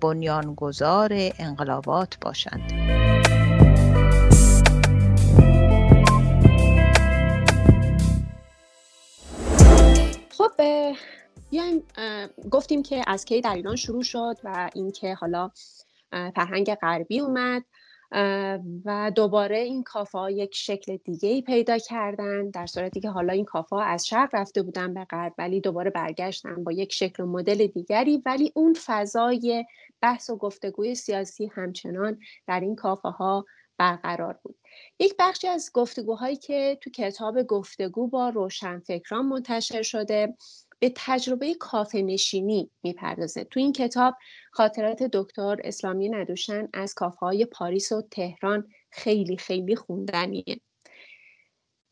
بنیانگذار 0.00 1.10
انقلابات 1.38 2.16
باشند. 2.20 3.21
خب 10.42 10.62
بیایم 11.50 11.82
گفتیم 12.50 12.82
که 12.82 13.02
از 13.06 13.24
کی 13.24 13.40
در 13.40 13.54
ایران 13.54 13.76
شروع 13.76 14.02
شد 14.02 14.36
و 14.44 14.70
اینکه 14.74 15.14
حالا 15.14 15.50
فرهنگ 16.10 16.74
غربی 16.74 17.20
اومد 17.20 17.62
و 18.84 19.12
دوباره 19.14 19.58
این 19.58 19.82
کافه 19.82 20.18
ها 20.18 20.30
یک 20.30 20.54
شکل 20.54 20.96
دیگه 20.96 21.28
ای 21.28 21.42
پیدا 21.42 21.78
کردن 21.78 22.50
در 22.50 22.66
صورتی 22.66 23.00
که 23.00 23.10
حالا 23.10 23.32
این 23.32 23.44
کافه 23.44 23.76
ها 23.76 23.82
از 23.82 24.06
شرق 24.06 24.30
رفته 24.32 24.62
بودن 24.62 24.94
به 24.94 25.04
غرب 25.04 25.34
ولی 25.38 25.60
دوباره 25.60 25.90
برگشتن 25.90 26.64
با 26.64 26.72
یک 26.72 26.92
شکل 26.92 27.22
و 27.22 27.26
مدل 27.26 27.66
دیگری 27.66 28.22
ولی 28.26 28.52
اون 28.54 28.76
فضای 28.86 29.64
بحث 30.00 30.30
و 30.30 30.36
گفتگوی 30.36 30.94
سیاسی 30.94 31.46
همچنان 31.54 32.18
در 32.46 32.60
این 32.60 32.76
کافه 32.76 33.08
ها 33.08 33.46
برقرار 33.82 34.38
بود. 34.42 34.58
یک 34.98 35.14
بخشی 35.18 35.48
از 35.48 35.70
گفتگوهایی 35.74 36.36
که 36.36 36.78
تو 36.80 36.90
کتاب 36.90 37.42
گفتگو 37.42 38.08
با 38.08 38.28
روشنفکران 38.28 39.26
منتشر 39.26 39.82
شده 39.82 40.34
به 40.78 40.92
تجربه 40.96 41.54
کافه 41.54 42.02
نشینی 42.02 42.70
می‌پردازه. 42.82 43.44
تو 43.44 43.60
این 43.60 43.72
کتاب 43.72 44.14
خاطرات 44.52 45.02
دکتر 45.02 45.56
اسلامی 45.64 46.08
ندوشن 46.08 46.68
از 46.74 46.94
کافه 46.94 47.18
های 47.18 47.44
پاریس 47.44 47.92
و 47.92 48.02
تهران 48.10 48.68
خیلی 48.90 49.36
خیلی 49.36 49.76
خوندنیه. 49.76 50.60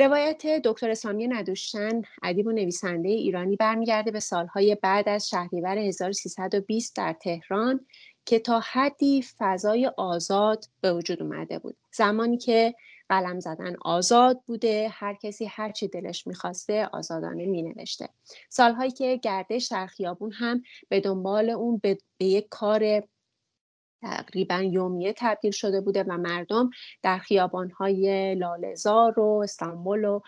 روایت 0.00 0.47
دکتر 0.47 0.90
اسلامی 0.90 1.28
ندوشن 1.28 2.02
ادیب 2.23 2.47
و 2.47 2.52
نویسنده 2.52 3.09
ایرانی 3.09 3.56
برمیگرده 3.56 4.11
به 4.11 4.20
سالهای 4.20 4.75
بعد 4.82 5.09
از 5.09 5.28
شهریور 5.28 5.78
1320 5.78 6.97
در 6.97 7.12
تهران 7.12 7.87
که 8.31 8.39
تا 8.39 8.61
حدی 8.73 9.23
فضای 9.39 9.91
آزاد 9.97 10.65
به 10.81 10.93
وجود 10.93 11.23
اومده 11.23 11.59
بود. 11.59 11.77
زمانی 11.93 12.39
که 12.39 12.75
قلم 13.09 13.41
زدن 13.41 13.77
آزاد 13.83 14.41
بوده 14.47 14.89
هر 14.93 15.15
کسی 15.15 15.45
هر 15.45 15.73
چی 15.73 15.89
دلش 15.89 16.27
می‌خواسته 16.27 16.89
آزادانه 16.93 17.47
مینوشته. 17.47 18.09
سالهایی 18.49 18.91
که 18.91 19.17
گردش 19.17 19.67
در 19.67 19.87
خیابون 19.87 20.33
هم 20.33 20.63
به 20.89 21.01
دنبال 21.01 21.51
اون 21.51 21.79
به, 21.79 21.99
به 22.19 22.25
یک 22.25 22.47
کار 22.51 23.03
تقریبا 24.03 24.63
یومیه 24.63 25.15
تبدیل 25.17 25.53
شده 25.53 25.81
بوده 25.81 26.03
و 26.03 26.13
مردم 26.17 26.71
در 27.03 27.19
خیابانهای 27.19 28.35
لالزار 28.35 29.21
و 29.21 29.41
استانبول 29.45 30.05
و 30.05 30.21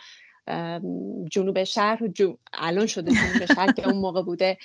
جنوب 1.30 1.64
شهر 1.64 2.06
جو... 2.06 2.36
الان 2.52 2.86
شده 2.86 3.10
جنوب 3.10 3.46
شهر 3.54 3.72
که 3.72 3.88
اون 3.88 3.96
موقع 3.96 4.22
بوده 4.22 4.58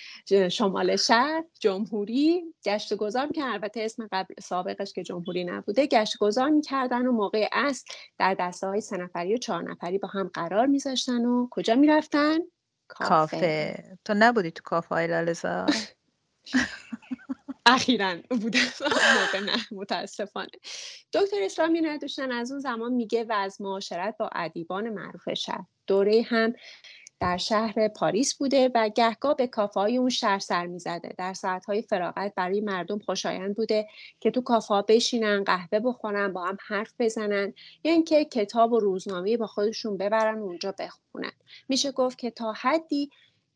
شمال 0.51 0.95
شهر 0.95 1.43
جمهوری 1.59 2.43
گشت 2.65 2.93
گذار 2.93 3.27
که 3.27 3.43
البته 3.43 3.81
اسم 3.81 4.07
قبل 4.11 4.33
سابقش 4.39 4.93
که 4.93 5.03
جمهوری 5.03 5.43
نبوده 5.43 5.87
گشت 5.87 6.17
گذار 6.17 6.49
می‌کردن 6.49 7.07
و 7.07 7.11
موقع 7.11 7.47
اصل 7.51 7.85
در 8.17 8.35
دسته 8.39 8.67
های 8.67 8.81
سه 8.81 8.97
نفری 8.97 9.33
و 9.33 9.37
چهار 9.37 9.71
نفری 9.71 9.97
با 9.97 10.07
هم 10.07 10.31
قرار 10.33 10.65
میذاشتن 10.65 11.25
و 11.25 11.47
کجا 11.51 11.75
می‌رفتن؟ 11.75 12.37
کافه. 12.87 13.09
کافه 13.09 13.97
تو 14.05 14.13
نبودی 14.17 14.51
تو 14.51 14.61
کافه 14.63 14.95
های 14.95 15.07
لالزار 15.07 15.69
اخیرا 17.67 18.15
بوده. 18.29 18.59
موقع 19.19 19.39
نه 19.45 19.57
متاسفانه. 19.71 20.49
دکتر 21.13 21.37
اسلامی 21.43 21.81
نداشتن 21.81 22.31
از 22.31 22.51
اون 22.51 22.59
زمان 22.59 22.93
میگه 22.93 23.23
و 23.23 23.33
از 23.33 23.61
معاشرت 23.61 24.15
با 24.19 24.29
ادیبان 24.35 24.89
معروف 24.89 25.33
شهر. 25.33 25.65
دوره 25.87 26.21
هم 26.27 26.53
در 27.19 27.37
شهر 27.37 27.87
پاریس 27.87 28.35
بوده 28.35 28.71
و 28.75 28.89
گهگاه 28.89 29.35
به 29.35 29.47
کافه 29.47 29.79
های 29.79 29.97
اون 29.97 30.09
شهر 30.09 30.39
سر 30.39 30.67
می‌زده. 30.67 31.15
در 31.17 31.33
ساعتهای 31.33 31.81
فراغت 31.81 32.33
برای 32.35 32.61
مردم 32.61 32.99
خوشایند 32.99 33.55
بوده 33.55 33.87
که 34.19 34.31
تو 34.31 34.41
کافه 34.41 34.73
ها 34.73 34.81
بشینن 34.81 35.43
قهوه 35.43 35.79
بخورن 35.79 36.33
با 36.33 36.45
هم 36.45 36.57
حرف 36.67 36.93
بزنن. 36.99 37.53
یا 37.83 37.91
اینکه 37.91 38.25
کتاب 38.25 38.73
و 38.73 38.79
روزنامه 38.79 39.37
با 39.37 39.47
خودشون 39.47 39.97
ببرن 39.97 40.37
اونجا 40.39 40.73
بخونن. 40.79 41.31
میشه 41.69 41.91
گفت 41.91 42.17
که 42.17 42.31
تا 42.31 42.53
حدی 42.53 43.09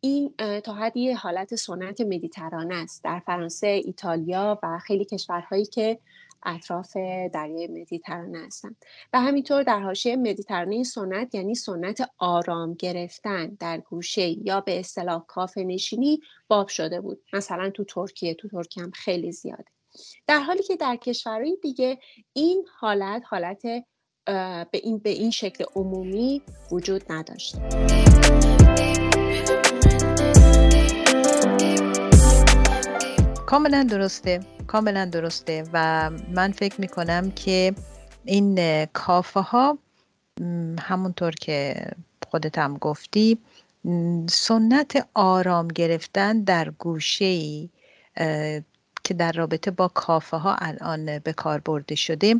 این 0.03 0.33
تا 0.63 0.73
حدی 0.73 1.11
حالت 1.11 1.55
سنت 1.55 2.01
مدیترانه 2.01 2.75
است. 2.75 3.03
در 3.03 3.19
فرانسه، 3.19 3.67
ایتالیا 3.67 4.59
و 4.63 4.79
خیلی 4.79 5.05
کشورهایی 5.05 5.65
که 5.65 5.99
اطراف 6.43 6.97
دریای 7.33 7.67
مدیترانه 7.67 8.45
هستند 8.45 8.75
و 9.13 9.21
همینطور 9.21 9.63
در 9.63 9.79
حاشیه 9.79 10.15
مدیترانه 10.15 10.83
سنت 10.83 11.35
یعنی 11.35 11.55
سنت 11.55 12.09
آرام 12.17 12.73
گرفتن 12.73 13.47
در 13.47 13.77
گوشه 13.77 14.29
یا 14.29 14.61
به 14.61 14.79
اصطلاح 14.79 15.25
کافه 15.27 15.63
نشینی 15.63 16.19
باب 16.47 16.67
شده 16.67 17.01
بود. 17.01 17.21
مثلا 17.33 17.69
تو 17.69 17.83
ترکیه 17.83 18.33
تو 18.33 18.47
ترکیه 18.47 18.83
هم 18.83 18.91
خیلی 18.91 19.31
زیاده. 19.31 19.65
در 20.27 20.39
حالی 20.39 20.63
که 20.63 20.75
در 20.75 20.95
کشورهای 20.95 21.57
دیگه 21.61 21.99
این 22.33 22.65
حالت 22.79 23.23
حالت 23.25 23.61
به 24.71 24.79
این 24.83 24.97
به 24.97 25.09
این 25.09 25.31
شکل 25.31 25.65
عمومی 25.75 26.41
وجود 26.71 27.03
نداشته. 27.09 27.61
کاملا 33.51 33.83
درسته 33.83 34.39
کاملا 34.67 35.05
درسته 35.05 35.63
و 35.73 36.09
من 36.09 36.51
فکر 36.51 36.81
می‌کنم 36.81 37.31
که 37.31 37.73
این 38.25 38.85
کافه 38.85 39.39
ها 39.39 39.77
همونطور 40.79 41.31
که 41.31 41.85
خودت 42.29 42.57
هم 42.57 42.77
گفتی 42.77 43.37
سنت 44.29 45.07
آرام 45.13 45.67
گرفتن 45.67 46.43
در 46.43 46.69
گوشه 46.69 47.25
ای 47.25 47.69
که 49.03 49.13
در 49.17 49.31
رابطه 49.31 49.71
با 49.71 49.87
کافه 49.87 50.37
ها 50.37 50.55
الان 50.55 51.19
به 51.19 51.33
کار 51.33 51.59
برده 51.59 51.95
شده 51.95 52.35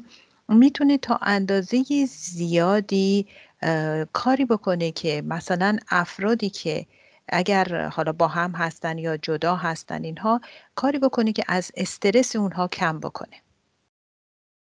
می‌تونه 0.50 0.98
تا 0.98 1.20
اندازه 1.22 1.84
زیادی 2.08 3.27
کاری 4.13 4.46
بکنه 4.46 4.91
که 4.91 5.24
مثلا 5.25 5.77
افرادی 5.89 6.50
که 6.50 6.86
اگر 7.28 7.88
حالا 7.90 8.12
با 8.12 8.28
هم 8.28 8.51
هستن 8.51 8.98
یا 8.98 9.18
جدا 9.18 9.56
هستن 9.56 10.04
اینها 10.04 10.42
کاری 10.75 11.00
بکنه 11.00 11.34
که 11.34 11.44
از 11.48 11.72
استرس 11.75 12.36
اونها 12.36 12.68
کم 12.68 13.00
بکنه. 13.00 13.42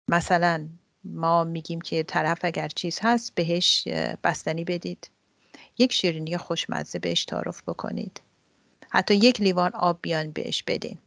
مثلا 0.09 0.69
ما 1.03 1.43
میگیم 1.43 1.81
که 1.81 2.03
طرف 2.03 2.39
اگر 2.43 2.67
چیز 2.67 2.99
هست 3.01 3.35
بهش 3.35 3.87
بستنی 4.23 4.63
بدید. 4.63 5.09
یک 5.77 5.93
شیرینی 5.93 6.37
خوشمزه 6.37 6.99
بهش 6.99 7.25
تعارف 7.25 7.63
بکنید. 7.63 8.21
حتی 8.89 9.15
یک 9.15 9.41
لیوان 9.41 9.71
آب 9.73 9.99
بیان 10.01 10.31
بهش 10.31 10.63
بدین. 10.63 10.97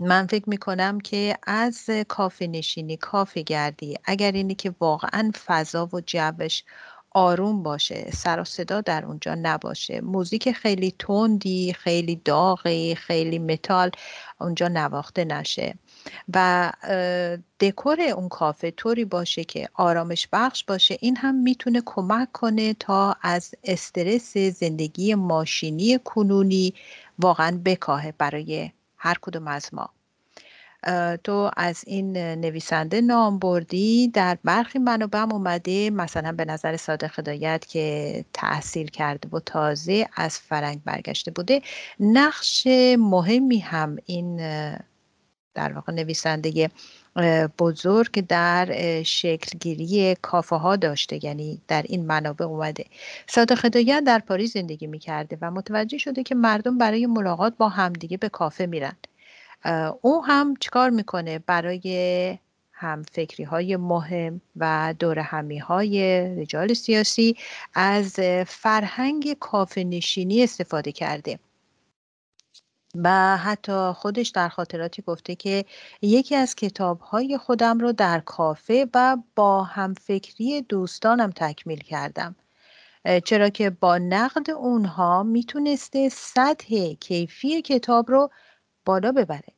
من 0.00 0.26
فکر 0.26 0.48
می‌کنم 0.48 1.00
که 1.00 1.38
از 1.42 1.90
کافه 2.08 2.46
نشینی 2.46 2.96
کافه 2.96 3.42
گردی 3.42 3.96
اگر 4.04 4.32
اینی 4.32 4.54
که 4.54 4.74
واقعا 4.80 5.32
فضا 5.46 5.86
و 5.92 6.00
جوش 6.00 6.64
آروم 7.14 7.62
باشه 7.62 8.10
سر 8.14 8.40
و 8.40 8.44
صدا 8.44 8.80
در 8.80 9.04
اونجا 9.04 9.34
نباشه. 9.34 10.00
موزیک 10.00 10.52
خیلی 10.52 10.94
تندی 10.98 11.72
خیلی 11.72 12.16
داغی 12.16 12.94
خیلی 12.94 13.38
متال 13.38 13.90
اونجا 14.40 14.68
نواخته 14.68 15.24
نشه. 15.24 15.74
و 16.34 16.72
دکور 17.60 18.00
اون 18.00 18.28
کافه 18.28 18.70
طوری 18.70 19.04
باشه 19.04 19.44
که 19.44 19.68
آرامش 19.74 20.28
بخش 20.32 20.64
باشه. 20.64 20.96
این 21.00 21.16
هم 21.16 21.34
می‌تونه 21.34 21.82
کمک 21.86 22.32
کنه 22.32 22.74
تا 22.74 23.16
از 23.22 23.54
استرس 23.64 24.36
زندگی 24.36 25.14
ماشینی 25.14 25.98
کنونی 26.04 26.74
واقعا 27.18 27.60
بکاهه 27.64 28.14
برای 28.18 28.70
هر 28.96 29.16
کدوم 29.22 29.48
از 29.48 29.74
ما. 29.74 29.90
تو 31.24 31.50
از 31.56 31.84
این 31.86 32.16
نویسنده 32.16 33.00
نام 33.00 33.38
بردی 33.38 34.08
در 34.08 34.38
برخی 34.44 34.78
منابع 34.78 35.18
اومده 35.18 35.90
مثلا 35.90 36.32
به 36.32 36.44
نظر 36.44 36.76
صادق 36.76 37.18
هدایت 37.18 37.66
که 37.68 38.24
تحصیل 38.32 38.86
کرده 38.86 39.28
و 39.36 39.40
تازه 39.40 40.08
از 40.16 40.38
فرنگ 40.38 40.80
برگشته 40.84 41.30
بوده. 41.30 41.62
نقش 42.00 42.66
مهمی 42.98 43.58
هم 43.58 43.96
این 44.06 44.36
در 45.54 45.72
واقع 45.72 45.92
نویسنده 45.92 46.70
بزرگ 47.58 48.26
در 48.26 49.02
شکلگیری 49.02 50.16
کافه 50.22 50.56
ها 50.56 50.76
داشته 50.76 51.24
یعنی 51.24 51.60
در 51.68 51.82
این 51.88 52.06
منابع 52.06 52.44
اومده. 52.44 52.84
صادق 53.26 53.64
هدایت 53.64 54.02
در 54.06 54.18
پاریس 54.18 54.52
زندگی 54.52 54.86
می‌کرده 54.86 55.38
و 55.40 55.50
متوجه 55.50 55.98
شده 55.98 56.22
که 56.22 56.34
مردم 56.34 56.78
برای 56.78 57.06
ملاقات 57.06 57.56
با 57.56 57.68
همدیگه 57.68 58.16
به 58.16 58.28
کافه 58.28 58.66
میرن. 58.66 58.92
او 60.02 60.24
هم 60.24 60.56
چیکار 60.56 60.90
می‌کنه؟ 60.90 61.38
برای 61.38 62.38
هم 62.72 63.02
فکری 63.02 63.44
های 63.44 63.76
مهم 63.76 64.40
و 64.56 64.94
دور 64.98 65.18
همی 65.18 65.58
های 65.58 66.20
رجال 66.36 66.74
سیاسی 66.74 67.36
از 67.74 68.14
فرهنگ 68.46 69.36
کافه 69.40 69.84
نشینی 69.84 70.42
استفاده 70.42 70.92
کرده. 70.92 71.38
و 72.94 73.36
حتی 73.36 73.92
خودش 73.94 74.28
در 74.28 74.48
خاطراتی 74.48 75.02
گفته 75.02 75.34
که 75.34 75.64
یکی 76.02 76.36
از 76.36 76.54
کتابهای 76.54 77.38
خودم 77.38 77.78
رو 77.78 77.92
در 77.92 78.20
کافه 78.20 78.86
و 78.94 79.16
با 79.36 79.62
همفکری 79.62 80.62
دوستانم 80.62 81.30
تکمیل 81.30 81.80
کردم. 81.80 82.36
چرا 83.24 83.48
که 83.48 83.70
با 83.70 83.98
نقد 83.98 84.50
اونها 84.50 85.22
می‌تونسته 85.22 86.08
سطح 86.08 86.92
کیفی 86.92 87.62
کتاب 87.62 88.10
رو 88.10 88.30
بالا 88.84 89.12
ببره. 89.12 89.51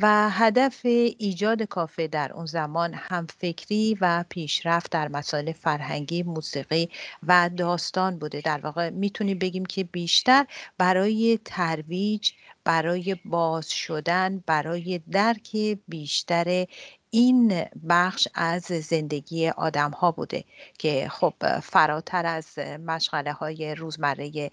و 0.00 0.30
هدف 0.30 0.80
ایجاد 1.18 1.62
کافه 1.62 2.06
در 2.08 2.32
اون 2.32 2.46
زمان 2.46 2.94
هم 2.94 3.26
فکری 3.26 3.98
و 4.00 4.24
پیشرفت 4.30 4.90
در 4.92 5.08
مسائل 5.08 5.52
فرهنگی، 5.52 6.22
موسیقی 6.22 6.88
و 7.22 7.50
داستان 7.56 8.18
بوده. 8.18 8.40
در 8.40 8.60
واقع 8.60 8.90
می‌تونیم 8.90 9.38
بگیم 9.38 9.64
که 9.66 9.84
بیشتر 9.84 10.46
برای 10.78 11.38
ترویج 11.44 12.30
برای 12.64 13.16
باز 13.24 13.70
شدن 13.70 14.44
برای 14.46 15.00
درک 15.10 15.56
بیشتر 15.88 16.66
این 17.14 17.64
بخش 17.88 18.28
از 18.34 18.62
زندگی 18.62 19.48
آدم 19.48 19.90
ها 19.90 20.12
بوده 20.12 20.44
که 20.78 21.08
خب 21.10 21.34
فراتر 21.60 22.26
از 22.26 22.58
مشغله 22.58 23.32
های 23.32 23.74
روزمره 23.74 24.50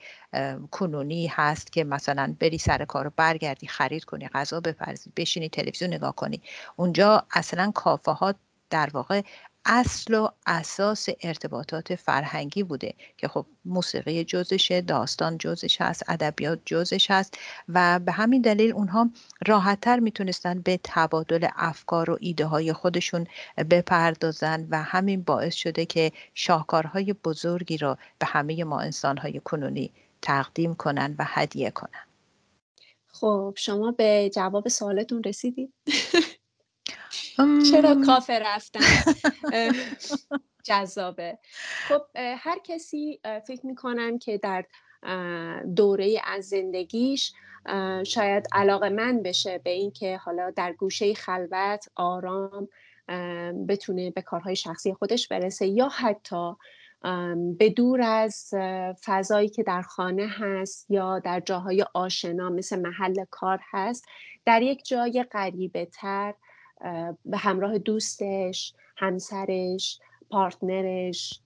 کنونی 0.71 1.27
هست 1.27 1.71
که 1.71 1.83
مثلا 1.83 2.35
بری 2.39 2.57
سر 2.57 2.85
کار 2.85 3.09
برگردی 3.09 3.67
خرید 3.67 4.03
کنی 4.03 4.27
غذا 4.27 4.59
بپرزی 4.59 5.11
بشینی 5.15 5.49
تلویزیون 5.49 5.93
نگاه 5.93 6.15
کنی. 6.15 6.41
اونجا 6.75 7.25
اصلا 7.31 7.71
کافه 7.75 8.11
ها 8.11 8.33
در 8.69 8.89
واقع 8.93 9.21
اصل 9.65 10.13
و 10.13 10.27
اساس 10.45 11.07
ارتباطات 11.21 11.95
فرهنگی 11.95 12.63
بوده 12.63 12.93
که 13.17 13.27
خب 13.27 13.45
موسیقی 13.65 14.23
جزشه 14.23 14.81
داستان 14.81 15.37
جزش 15.37 15.81
هست 15.81 16.03
ادبیات 16.07 16.59
جزش 16.65 17.11
هست 17.11 17.37
و 17.69 17.99
به 17.99 18.11
همین 18.11 18.41
دلیل 18.41 18.71
اونها 18.71 19.09
راحتتر 19.47 19.99
می‌تونستن 19.99 20.61
به 20.61 20.79
تبادل 20.83 21.47
افکار 21.55 22.11
و 22.11 22.17
ایده 22.21 22.45
های 22.45 22.73
خودشون 22.73 23.27
بپردازن 23.69 24.67
و 24.69 24.83
همین 24.83 25.23
باعث 25.23 25.55
شده 25.55 25.85
که 25.85 26.11
شاهکارهای 26.33 27.13
بزرگی 27.13 27.77
را 27.77 27.97
به 28.19 28.25
همه 28.25 28.63
ما 28.63 28.79
انسانهای 28.79 29.41
کنونی 29.43 29.91
تقدیم 30.21 30.75
کنن 30.75 31.15
و 31.19 31.25
هدیه 31.27 31.71
کنن. 31.71 32.05
خب 33.07 33.53
شما 33.57 33.91
به 33.91 34.31
جواب 34.35 34.67
سوالتون 34.67 35.23
رسیدید 35.23 35.73
چرا 37.71 38.01
کافه 38.05 38.39
رفتن؟ 38.39 38.79
جذابه. 40.63 41.37
خب 41.87 42.01
هر 42.15 42.59
کسی 42.63 43.19
فکر 43.47 43.65
می‌کنم 43.65 44.19
که 44.19 44.37
در 44.37 44.65
دوره 45.75 46.21
از 46.23 46.45
زندگیش 46.45 47.33
شاید 48.03 48.47
علاقه 48.51 48.89
من 48.89 49.23
بشه 49.23 49.57
به 49.57 49.69
اینکه 49.69 50.17
حالا 50.17 50.51
در 50.51 50.73
گوشه 50.73 51.13
خلوت 51.13 51.85
آرام 51.95 52.67
بتونه 53.67 54.11
به 54.11 54.21
کارهای 54.21 54.55
شخصی 54.55 54.93
خودش 54.93 55.27
برسه 55.27 55.67
یا 55.67 55.89
حتی 55.89 56.55
به 57.57 57.69
دور 57.69 58.01
از 58.01 58.53
فضایی 59.05 59.49
که 59.49 59.63
در 59.63 59.81
خانه 59.81 60.27
هست 60.27 60.91
یا 60.91 61.19
در 61.19 61.39
جاهای 61.39 61.85
آشنا 61.93 62.49
مثل 62.49 62.79
محل 62.79 63.25
کار 63.29 63.59
هست 63.71 64.05
در 64.45 64.61
یک 64.61 64.85
جای 64.85 65.25
غریبه 65.31 65.85
تر 65.85 66.33
به 67.25 67.37
همراه 67.37 67.77
دوستش 67.77 68.73
همسرش 68.97 69.99
پارتنرش 70.29 71.39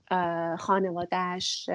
خانوادهش 0.59 1.69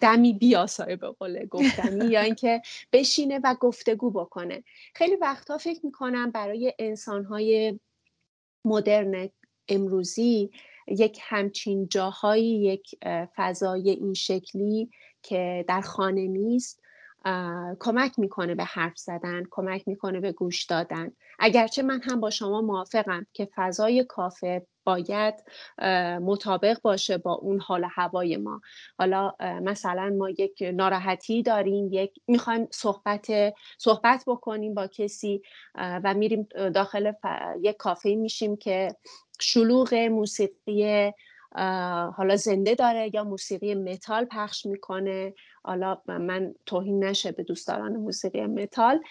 دمی 0.00 0.32
بیاسایه 0.32 0.96
به 0.96 1.08
قول 1.08 1.46
گفتنی 1.46 2.06
یا 2.06 2.20
اینکه 2.20 2.62
بشینه 2.92 3.40
و 3.44 3.54
گفتگو 3.60 4.10
بکنه. 4.10 4.64
خیلی 4.94 5.16
وقتها 5.16 5.58
فکر 5.58 5.86
می‌کنم 5.86 6.30
برای 6.30 6.74
انسانهای 6.78 7.80
مدرن 8.64 9.28
امروزی 9.68 10.50
یک 10.88 11.18
همچین 11.22 11.88
جاهایی 11.88 12.60
یک 12.62 12.96
فضای 13.36 13.90
این 13.90 14.14
شکلی 14.14 14.90
که 15.22 15.64
در 15.68 15.80
خانه 15.80 16.26
نیست 16.26 16.81
کمک 17.80 18.18
می‌کنه 18.18 18.54
به 18.54 18.64
حرف 18.64 18.98
زدن 18.98 19.42
کمک 19.50 19.88
می‌کنه 19.88 20.20
به 20.20 20.32
گوش 20.32 20.64
دادن. 20.64 21.10
اگرچه 21.38 21.82
من 21.82 22.00
هم 22.02 22.20
با 22.20 22.30
شما 22.30 22.60
موافقم 22.60 23.26
که 23.32 23.48
فضای 23.54 24.04
کافه 24.04 24.66
باید 24.84 25.34
مطابق 26.22 26.80
باشه 26.82 27.18
با 27.18 27.32
اون 27.34 27.60
حال 27.60 27.86
هوای 27.90 28.36
ما. 28.36 28.60
حالا 28.98 29.32
مثلا 29.40 30.14
ما 30.18 30.30
یک 30.30 30.62
ناراحتی 30.74 31.42
داریم 31.42 31.88
یک 31.92 32.12
می‌خوایم 32.28 32.68
صحبت 32.72 33.26
صحبت 33.78 34.24
بکنیم 34.26 34.74
با 34.74 34.86
کسی 34.86 35.42
و 35.74 36.14
میریم 36.14 36.48
داخل 36.74 37.12
یک 37.60 37.76
کافه 37.76 38.14
میشیم 38.14 38.56
که 38.56 38.88
شلوغ 39.40 39.94
موسیقی 39.94 41.12
حالا 42.16 42.36
زنده 42.36 42.74
داره 42.74 43.10
یا 43.14 43.24
موسیقی 43.24 43.74
متال 43.74 44.24
پخش 44.24 44.66
می‌کنه. 44.66 45.34
حالا 45.64 45.98
من 46.06 46.54
توهین 46.66 47.04
نشه 47.04 47.32
به 47.32 47.42
دوستداران 47.42 47.96
موسیقی 47.96 48.46
متال. 48.46 49.02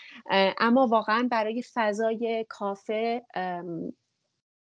اما 0.60 0.88
واقعا 0.88 1.28
برای 1.32 1.64
فضای 1.74 2.46
کافه 2.50 3.26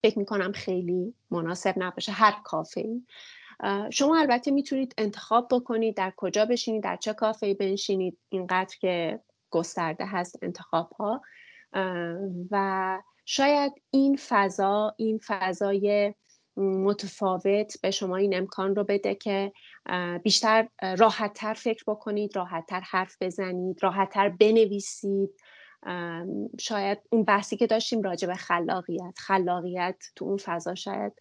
فکر 0.02 0.18
می‌کنم 0.18 0.52
خیلی 0.52 1.14
مناسب 1.30 1.74
نباشه. 1.76 2.12
هر 2.12 2.34
کافه 2.44 2.80
ای 2.80 3.02
شما 3.90 4.18
البته 4.18 4.50
می‌تونید 4.50 4.94
انتخاب 4.98 5.48
بکنید 5.50 5.96
در 5.96 6.12
کجا 6.16 6.44
بشینید 6.44 6.82
در 6.82 6.96
چه 6.96 7.12
کافه 7.12 7.54
بنشینید. 7.54 8.18
اینقدر 8.28 8.76
که 8.80 9.20
گسترده 9.50 10.06
هست 10.06 10.38
انتخاب 10.42 10.92
ها 10.92 11.22
و 12.50 12.98
شاید 13.24 13.72
این 13.90 14.18
فضا 14.28 14.94
این 14.96 15.20
فضای 15.26 16.14
متفاوت 16.58 17.80
به 17.82 17.90
شما 17.90 18.16
این 18.16 18.36
امکان 18.36 18.76
رو 18.76 18.84
بده 18.84 19.14
که 19.14 19.52
بیشتر 20.24 20.68
راحتتر 20.98 21.54
فکر 21.54 21.84
بکنید 21.86 22.36
راحتتر 22.36 22.80
حرف 22.80 23.16
بزنید 23.20 23.82
راحتتر 23.82 24.28
بنویسید. 24.28 25.40
شاید 26.60 26.98
اون 27.10 27.24
بحثی 27.24 27.56
که 27.56 27.66
داشتیم 27.66 28.02
راجع 28.02 28.28
به 28.28 28.34
خلاقیت 28.34 29.18
خلاقیت 29.18 30.04
تو 30.16 30.24
اون 30.24 30.36
فضا 30.36 30.74
شاید 30.74 31.12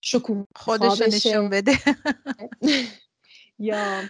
شکوه 0.00 0.44
خودش 0.56 1.00
نشون 1.00 1.50
بده. 1.50 1.72
یا 3.58 4.02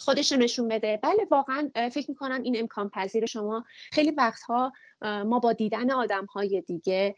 خودش 0.00 0.32
نشون 0.32 0.68
بده. 0.68 0.98
بله 1.02 1.26
واقعا 1.30 1.70
فکر 1.92 2.10
می‌کنم 2.10 2.42
این 2.42 2.56
امکان 2.58 2.88
پذیر 2.88 3.26
شما 3.26 3.64
خیلی 3.92 4.10
وقتها 4.10 4.72
ما 5.02 5.38
با 5.38 5.52
دیدن 5.52 5.90
آدم 5.90 6.24
های 6.24 6.60
دیگه 6.66 7.16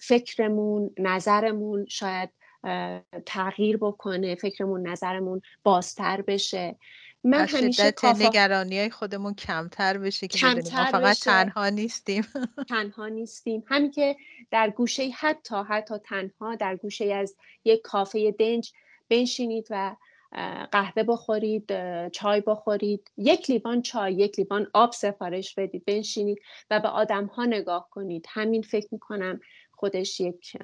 فکرمون 0.00 0.90
نظرمون 0.98 1.86
شاید 1.88 2.30
تغییر 3.26 3.76
بکنه 3.76 4.34
فکرمون 4.34 4.88
نظرمون 4.88 5.42
بازتر 5.62 6.22
بشه. 6.22 6.76
من 7.24 7.46
همیشه 7.48 7.92
کافا... 7.92 8.28
نگرانی 8.28 8.78
های 8.78 8.90
خودمون 8.90 9.34
کمتر 9.34 9.98
بشه 9.98 10.28
که 10.28 10.38
کمتر 10.38 10.82
ما 10.82 10.90
فقط 10.90 11.18
تنها 11.18 11.68
نیستیم. 11.68 12.26
تنها 12.68 13.08
نیستیم. 13.08 13.64
همین 13.66 13.90
که 13.90 14.16
در 14.50 14.70
گوشه 14.70 15.10
حتی 15.14 15.56
حتی 15.68 15.94
تنها 15.98 16.54
در 16.54 16.76
گوشه 16.76 17.04
از 17.14 17.36
یک 17.64 17.80
کافه 17.82 18.30
دنج 18.38 18.72
بنشینید 19.08 19.66
و 19.70 19.96
قهوه 20.72 21.02
بخورید 21.02 21.70
چای 22.08 22.40
بخورید. 22.40 23.10
یک 23.16 23.50
لیوان 23.50 23.82
چای 23.82 24.14
یک 24.14 24.38
لیوان 24.38 24.66
آب 24.74 24.92
سفارش 24.92 25.54
بدید 25.54 25.84
بنشینید 25.84 26.38
و 26.70 26.80
به 26.80 26.88
آدم 26.88 27.26
ها 27.26 27.44
نگاه 27.44 27.88
کنید. 27.90 28.26
همین 28.28 28.62
فکر 28.62 28.88
می‌کنم 28.92 29.40
خودش 29.72 30.20
یک 30.20 30.56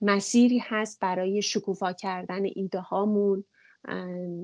مسیری 0.00 0.58
هست 0.58 1.00
برای 1.00 1.42
شکوفا 1.42 1.92
کردن 1.92 2.42
ایده 2.54 2.80
هامون 2.80 3.44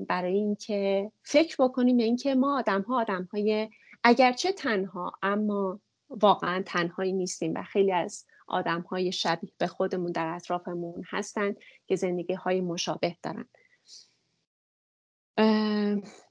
برای 0.07 0.33
اینکه 0.33 1.11
فکر 1.23 1.55
بکنیم 1.59 1.97
اینکه 1.97 2.35
ما 2.35 2.59
آدم 2.59 2.81
ها 2.81 3.01
آدم 3.01 3.29
های 3.33 3.69
اگرچه 4.03 4.51
تنها 4.51 5.11
اما 5.21 5.79
واقعا 6.09 6.63
تنهایی 6.65 7.13
نیستیم 7.13 7.53
و 7.55 7.63
خیلی 7.63 7.91
از 7.91 8.25
آدم 8.49 8.81
های 8.81 9.11
شبیه 9.11 9.51
به 9.57 9.67
خودمون 9.67 10.11
در 10.11 10.27
اطرافمون 10.35 11.03
هستند 11.09 11.57
که 11.87 11.95
زندگی 11.95 12.33
های 12.33 12.61
مشابه 12.61 13.15
دارن. 13.23 13.45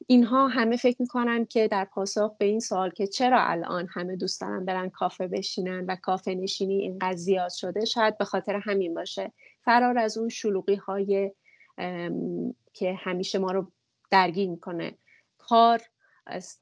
اینها 0.07 0.49
همه 0.49 0.77
فکر 0.77 0.97
می‌کنم 1.03 1.45
که 1.45 1.69
در 1.69 1.85
پاسخ 1.85 2.37
به 2.39 2.45
این 2.45 2.61
سوال 2.61 2.91
که 2.91 3.07
چرا 3.07 3.43
الان 3.43 3.89
همه 3.91 4.17
دوست 4.17 4.41
دارن 4.41 4.65
برن 4.65 4.91
کافه 4.91 5.29
بشینن 5.29 5.85
و 5.89 5.97
کافه 5.97 6.35
نشینی 6.35 6.75
اینقدر 6.75 7.17
زیاد 7.17 7.51
شده 7.51 7.85
شاید 7.85 8.19
به 8.19 8.25
خاطر 8.25 8.61
همین 8.65 8.95
باشه. 8.95 9.33
فرار 9.65 9.99
از 9.99 10.19
اون 10.19 10.29
شلوغی 10.29 10.75
های 10.75 11.33
که 12.73 12.95
همیشه 12.99 13.39
ما 13.39 13.51
رو 13.53 13.73
درگیر 14.11 14.51
می‌کنه. 14.51 14.99
کار 15.39 15.83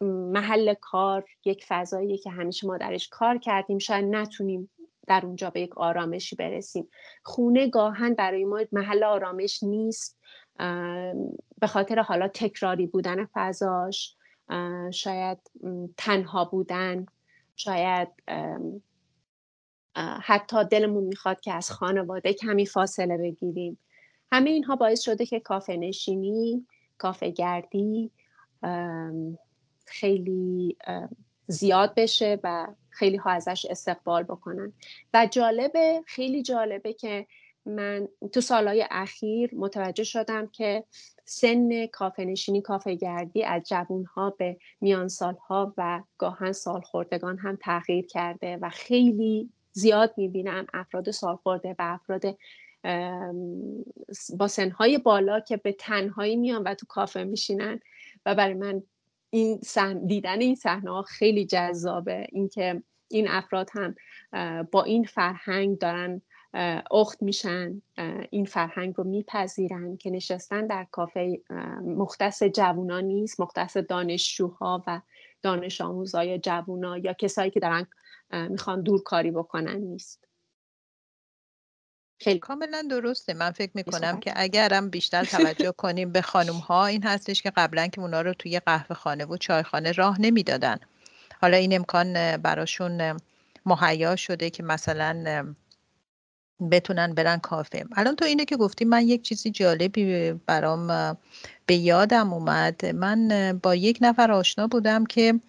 محل 0.01 0.75
کار 0.75 1.25
یک 1.45 1.65
فضایی 1.69 2.19
که 2.19 2.31
همیشه 2.31 2.67
ما 2.67 2.77
درش 2.77 3.09
کار 3.09 3.39
کردیم. 3.39 3.79
شاید 3.79 4.05
نتونیم 4.05 4.71
در 5.07 5.27
اونجا 5.27 5.51
به 5.51 5.61
یک 5.61 5.79
آرامشی 5.79 6.37
برسیم. 6.37 6.89
خونه 7.23 7.69
گاهن 7.69 8.15
برای 8.15 8.45
ما 8.45 8.61
محل 8.73 9.05
آرامش 9.05 9.63
نیست 9.63 10.19
به 11.59 11.67
خاطر 11.67 12.01
حالا 12.01 12.29
تکراری 12.29 12.87
بودن 12.87 13.29
فضاش 13.35 14.17
شاید 14.93 15.39
تنها 15.97 16.45
بودن 16.45 17.07
شاید 17.57 18.09
حتی 20.23 20.65
دلمون 20.65 21.05
می‌خواد 21.05 21.41
که 21.41 21.53
از 21.53 21.71
خانواده 21.71 22.33
کمی 22.33 22.67
فاصله 22.67 23.17
بگیریم. 23.17 23.79
همه 24.33 24.51
اینها 24.51 24.77
باعث 24.77 25.01
شده 25.01 25.27
که 25.27 25.41
کافه 25.41 25.77
نشینی 25.77 26.67
کافه 26.99 27.31
گردی 27.31 28.11
خیلی 29.85 30.77
زیاد 31.47 31.95
بشه 31.95 32.41
و 32.45 32.67
خیلی 32.97 33.17
ها 33.17 33.31
ازش 33.31 33.67
استقبال 33.71 34.23
بکنن. 34.23 34.73
و 35.15 35.27
جالبه 35.27 36.03
خیلی 36.07 36.43
جالبه 36.43 36.93
که 36.93 37.27
من 37.67 38.09
تو 38.33 38.41
سالهای 38.41 38.87
اخیر 38.91 39.55
متوجه 39.55 40.05
شدم 40.05 40.47
که 40.47 40.85
سن 41.25 41.87
کافه 41.87 42.25
نشینی 42.25 42.63
کافه 42.63 42.95
گردی 42.95 43.45
از 43.45 43.63
جوون 43.63 44.05
ها 44.05 44.31
به 44.31 44.57
میان 44.81 45.09
سالها 45.09 45.75
و 45.77 46.03
گاهن 46.19 46.53
سالخوردگان 46.53 47.39
هم 47.39 47.59
تغییر 47.63 48.07
کرده 48.07 48.57
و 48.57 48.71
خیلی 48.71 49.51
زیاد 49.73 50.15
می‌بینم 50.17 50.67
افراد 50.75 51.11
سالخورده 51.11 51.77
و 51.79 51.83
افراد 52.01 52.39
با 54.39 54.49
سنهای 54.49 54.99
بالا 54.99 55.41
که 55.41 55.57
به 55.57 55.73
تنهایی 55.73 56.37
میان 56.37 56.63
و 56.63 56.75
تو 56.75 56.87
کافه 56.87 57.25
میشینن 57.25 57.81
و 58.27 58.35
برای 58.35 58.55
من 58.55 58.83
این 59.31 59.61
سحن 59.65 60.07
دیدن 60.07 60.41
این 60.41 60.55
صحنه 60.55 60.91
ها 60.91 61.03
خیلی 61.03 61.47
جذابه. 61.47 62.27
اینکه 62.33 62.83
این 63.09 63.29
افراد 63.29 63.71
هم 63.73 63.95
با 64.73 64.83
این 64.83 65.05
فرهنگ 65.05 65.79
دارن 65.79 66.23
اخت 66.91 67.23
میشن 67.23 67.83
این 68.31 68.45
فرهنگ 68.45 68.95
رو 68.97 69.05
میپذیرن 69.05 69.97
که 69.97 70.11
نشستن 70.11 70.67
در 70.67 70.87
کافه 70.91 71.41
مختص 71.85 72.43
جوونا 72.43 73.01
نیست 73.01 73.41
مختص 73.41 73.77
دانشجوها 73.77 74.85
و 74.87 75.01
دانش 75.43 75.81
آموزای 75.81 76.39
جوونا 76.39 76.99
یا 76.99 77.13
کسایی 77.13 77.51
که 77.51 77.61
دارن 77.61 77.87
می‌خوان 78.33 78.83
دورکاری 78.83 79.31
بکنن 79.31 79.77
نیست. 79.77 80.26
خیلی 82.19 82.39
کاملا 82.39 82.83
درسته. 82.91 83.35
من 83.35 83.51
فکر 83.51 83.71
می‌کنم 83.75 84.21
که 84.21 84.33
اگرم 84.37 84.91
بیشتر 84.91 85.25
توجه 85.25 85.73
کنیم 85.73 86.13
به 86.13 86.23
خانم 86.23 86.55
ها 86.55 86.87
این 86.87 87.03
هستش 87.03 87.43
که 87.43 87.53
قبلا 87.57 87.87
که 87.87 88.01
اونا 88.01 88.21
رو 88.21 88.35
توی 88.35 88.61
قهوه 88.61 88.97
خانه 88.97 89.25
و 89.25 89.37
چایخانه 89.37 89.93
راه 89.93 90.21
نمی‌دادن. 90.21 90.77
حالا 91.41 91.57
این 91.57 91.75
امکان 91.75 92.37
براشون 92.37 93.17
مهیا 93.67 94.17
شده 94.17 94.51
که 94.51 94.63
مثلا 94.63 95.55
بتونن 96.71 97.15
برن 97.15 97.37
کافه. 97.37 97.85
الان 97.97 98.17
تو 98.17 98.25
اینه 98.25 98.45
که 98.45 98.57
گفتی 98.57 98.85
من 98.85 99.09
یک 99.09 99.23
چیزی 99.23 99.51
جالبی 99.51 100.33
برام 100.33 101.17
به 101.67 101.75
یادم 101.75 102.33
اومد. 102.33 102.87
من 102.87 103.53
با 103.63 103.75
یک 103.75 103.99
نفر 104.01 104.33
آشنا 104.33 104.67
بودم 104.67 105.07
که 105.07 105.41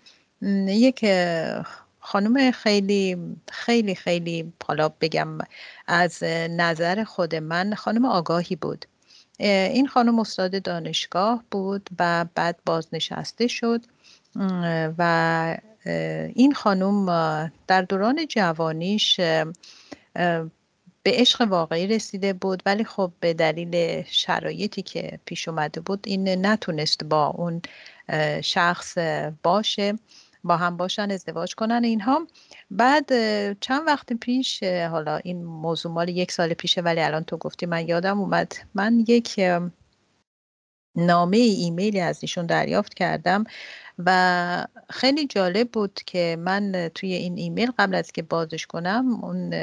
یک 0.68 1.06
خانم 2.08 2.52
خیلی 2.52 3.18
خیلی 3.52 3.96
خیلی 3.96 4.54
حالا 4.68 4.90
بگم 4.90 5.38
از 5.88 6.24
نظر 6.50 7.04
خود 7.04 7.36
من 7.36 7.74
خانم 7.74 8.06
آگاهی 8.06 8.56
بود. 8.56 8.86
این 9.40 9.88
خانم 9.88 10.20
استاد 10.20 10.62
دانشگاه 10.64 11.44
بود 11.52 11.90
و 12.00 12.26
بعد 12.36 12.60
بازنشسته 12.66 13.48
شد. 13.48 13.82
و 14.98 15.58
این 16.36 16.54
خانم 16.54 17.06
در 17.68 17.82
دوران 17.82 18.28
جوانیش 18.28 19.20
به 21.04 21.12
عشق 21.14 21.42
واقعی 21.42 21.88
رسیده 21.88 22.34
بود. 22.34 22.64
ولی 22.66 22.84
خب 22.84 23.12
به 23.20 23.34
دلیل 23.34 24.04
شرایطی 24.04 24.82
که 24.82 25.20
پیش 25.26 25.48
اومده 25.48 25.82
بود 25.82 26.00
این 26.08 26.46
نتونست 26.46 27.04
با 27.04 27.28
اون 27.28 27.62
شخص 28.42 28.98
باشه. 29.44 30.00
با 30.44 30.58
هم 30.58 30.78
باشن 30.78 31.12
ازدواج 31.12 31.56
کنن 31.56 31.84
اینها. 31.84 32.28
بعد 32.72 33.10
چند 33.60 33.88
وقت 33.88 34.14
پیش 34.14 34.64
حالا 34.64 35.18
این 35.18 35.44
موضوع 35.44 35.92
مال 35.92 36.10
یک 36.10 36.32
سال 36.32 36.54
پیشه 36.54 36.82
ولی 36.82 37.02
الان 37.02 37.24
تو 37.24 37.38
گفتی 37.38 37.66
من 37.66 37.88
یادم 37.88 38.20
اومد. 38.20 38.54
من 38.74 39.06
یک 39.08 39.40
نامه 40.96 41.38
ایمیلی 41.38 42.00
از 42.00 42.20
ایشون 42.22 42.46
دریافت 42.46 42.94
کردم 42.94 43.44
و 44.00 44.68
خیلی 44.90 45.28
جالب 45.28 45.72
بود 45.72 46.00
که 46.06 46.38
من 46.40 46.90
توی 46.96 47.14
این 47.14 47.38
ایمیل 47.38 47.72
قبل 47.80 47.96
از 47.96 48.12
که 48.12 48.22
بازش 48.22 48.66
کنم 48.66 49.24
اون 49.24 49.54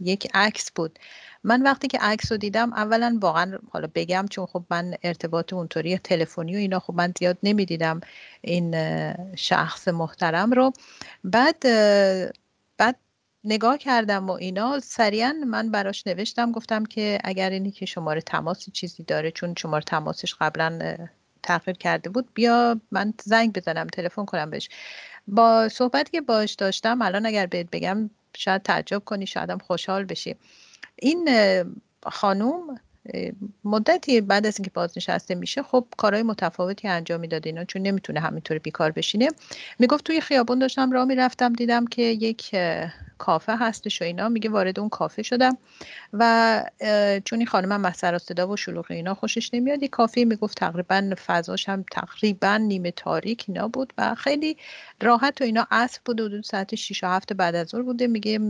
یک 0.00 0.28
عکس 0.34 0.70
بود. 0.70 0.98
من 1.46 1.62
وقتی 1.62 1.88
که 1.88 1.98
عکس 1.98 2.32
رو 2.32 2.38
دیدم 2.38 2.72
اولا 2.74 3.18
واقعا 3.22 3.58
حالا 3.72 3.88
بگم 3.96 4.26
چون 4.30 4.46
خب 4.46 4.64
من 4.70 4.94
ارتباط 5.04 5.52
اونطوری 5.52 5.98
تلفنی 5.98 6.54
و 6.56 6.58
اینا 6.58 6.80
خب 6.80 6.94
من 6.94 7.14
زیاد 7.18 7.38
نمی‌دیدم 7.42 8.00
این 8.42 8.74
شخص 9.36 9.88
محترم 9.88 10.52
رو. 10.52 10.72
بعد 11.24 11.60
بعد 12.78 12.96
نگاه 13.44 13.78
کردم 13.78 14.26
و 14.28 14.32
اینا 14.32 14.80
سریعا 14.80 15.34
من 15.46 15.70
براش 15.70 16.06
نوشتم 16.06 16.52
گفتم 16.52 16.84
که 16.86 17.18
اگر 17.24 17.50
اینی 17.50 17.72
که 17.72 17.86
شماره 17.86 18.22
تماسی 18.22 18.72
چیزی 18.72 19.04
داره 19.04 19.32
چون 19.32 19.54
شماره 19.58 19.84
تماسش 19.84 20.34
قبلا 20.34 20.96
تغییر 21.44 21.78
کرده 21.78 22.10
بود 22.10 22.28
بیا 22.34 22.80
من 22.92 23.14
زنگ 23.24 23.52
بزنم 23.54 23.88
تلفن 23.88 24.26
کنم 24.26 24.50
بهش. 24.50 24.70
با 25.28 25.68
صحبتی 25.68 26.12
که 26.12 26.22
باش 26.22 26.54
داشتم 26.54 27.02
الان 27.02 27.26
اگر 27.26 27.46
بهت 27.46 27.68
بگم 27.72 28.10
شاید 28.36 28.62
تعجب 28.62 29.04
کنی 29.04 29.26
شاید 29.26 29.62
خوشحال 29.62 30.04
بشی. 30.04 30.36
این 31.02 31.28
خانوم 32.06 32.80
مدتی 33.64 34.20
بعد 34.20 34.46
از 34.46 34.58
اینکه 34.58 34.70
بازنشسته 34.70 35.34
میشه 35.34 35.62
خب 35.62 35.86
کارهای 35.96 36.22
متفاوتی 36.22 36.88
انجام 36.88 37.20
می‌داد 37.20 37.46
اینا 37.46 37.64
چون 37.64 37.82
نمی‌تونه 37.82 38.20
همینطوری 38.20 38.58
بیکار 38.58 38.92
بشینه. 38.92 39.28
می‌گفت 39.78 40.04
توی 40.04 40.20
خیابون 40.20 40.58
داشتم 40.58 40.92
راه 40.92 41.04
می‌رفتم 41.04 41.52
دیدم 41.52 41.86
که 41.86 42.02
یک 42.02 42.56
کافه 43.18 43.56
هستش 43.56 44.02
و 44.02 44.04
اینا. 44.04 44.28
میگه 44.28 44.50
وارد 44.50 44.80
اون 44.80 44.88
کافه 44.88 45.22
شدم 45.22 45.56
و 46.12 46.64
چون 47.24 47.38
این 47.38 47.46
خانم 47.46 47.72
هم 47.72 47.92
سر 47.92 48.18
صدا 48.18 48.48
و 48.48 48.56
شلوغ 48.56 48.86
اینا 48.90 49.14
خوشش 49.14 49.54
نمیاد. 49.54 49.82
یک 49.82 49.90
کافه 49.90 50.24
می‌گفت 50.24 50.58
تقریبا 50.58 51.14
فضاش 51.26 51.68
هم 51.68 51.84
تقریبا 51.92 52.56
نیمه 52.56 52.90
تاریک 52.90 53.44
اینا 53.48 53.68
بود 53.68 53.92
و 53.98 54.14
خیلی 54.14 54.56
راحت 55.02 55.40
و 55.40 55.44
اینا 55.44 55.66
عصر 55.70 56.00
بود. 56.04 56.20
حدود 56.20 56.44
ساعت 56.44 56.74
6 56.74 57.04
و 57.04 57.06
7 57.06 57.32
بعد 57.32 57.54
از 57.54 57.68
ظهر 57.68 57.82
بوده. 57.82 58.06
میگه 58.06 58.40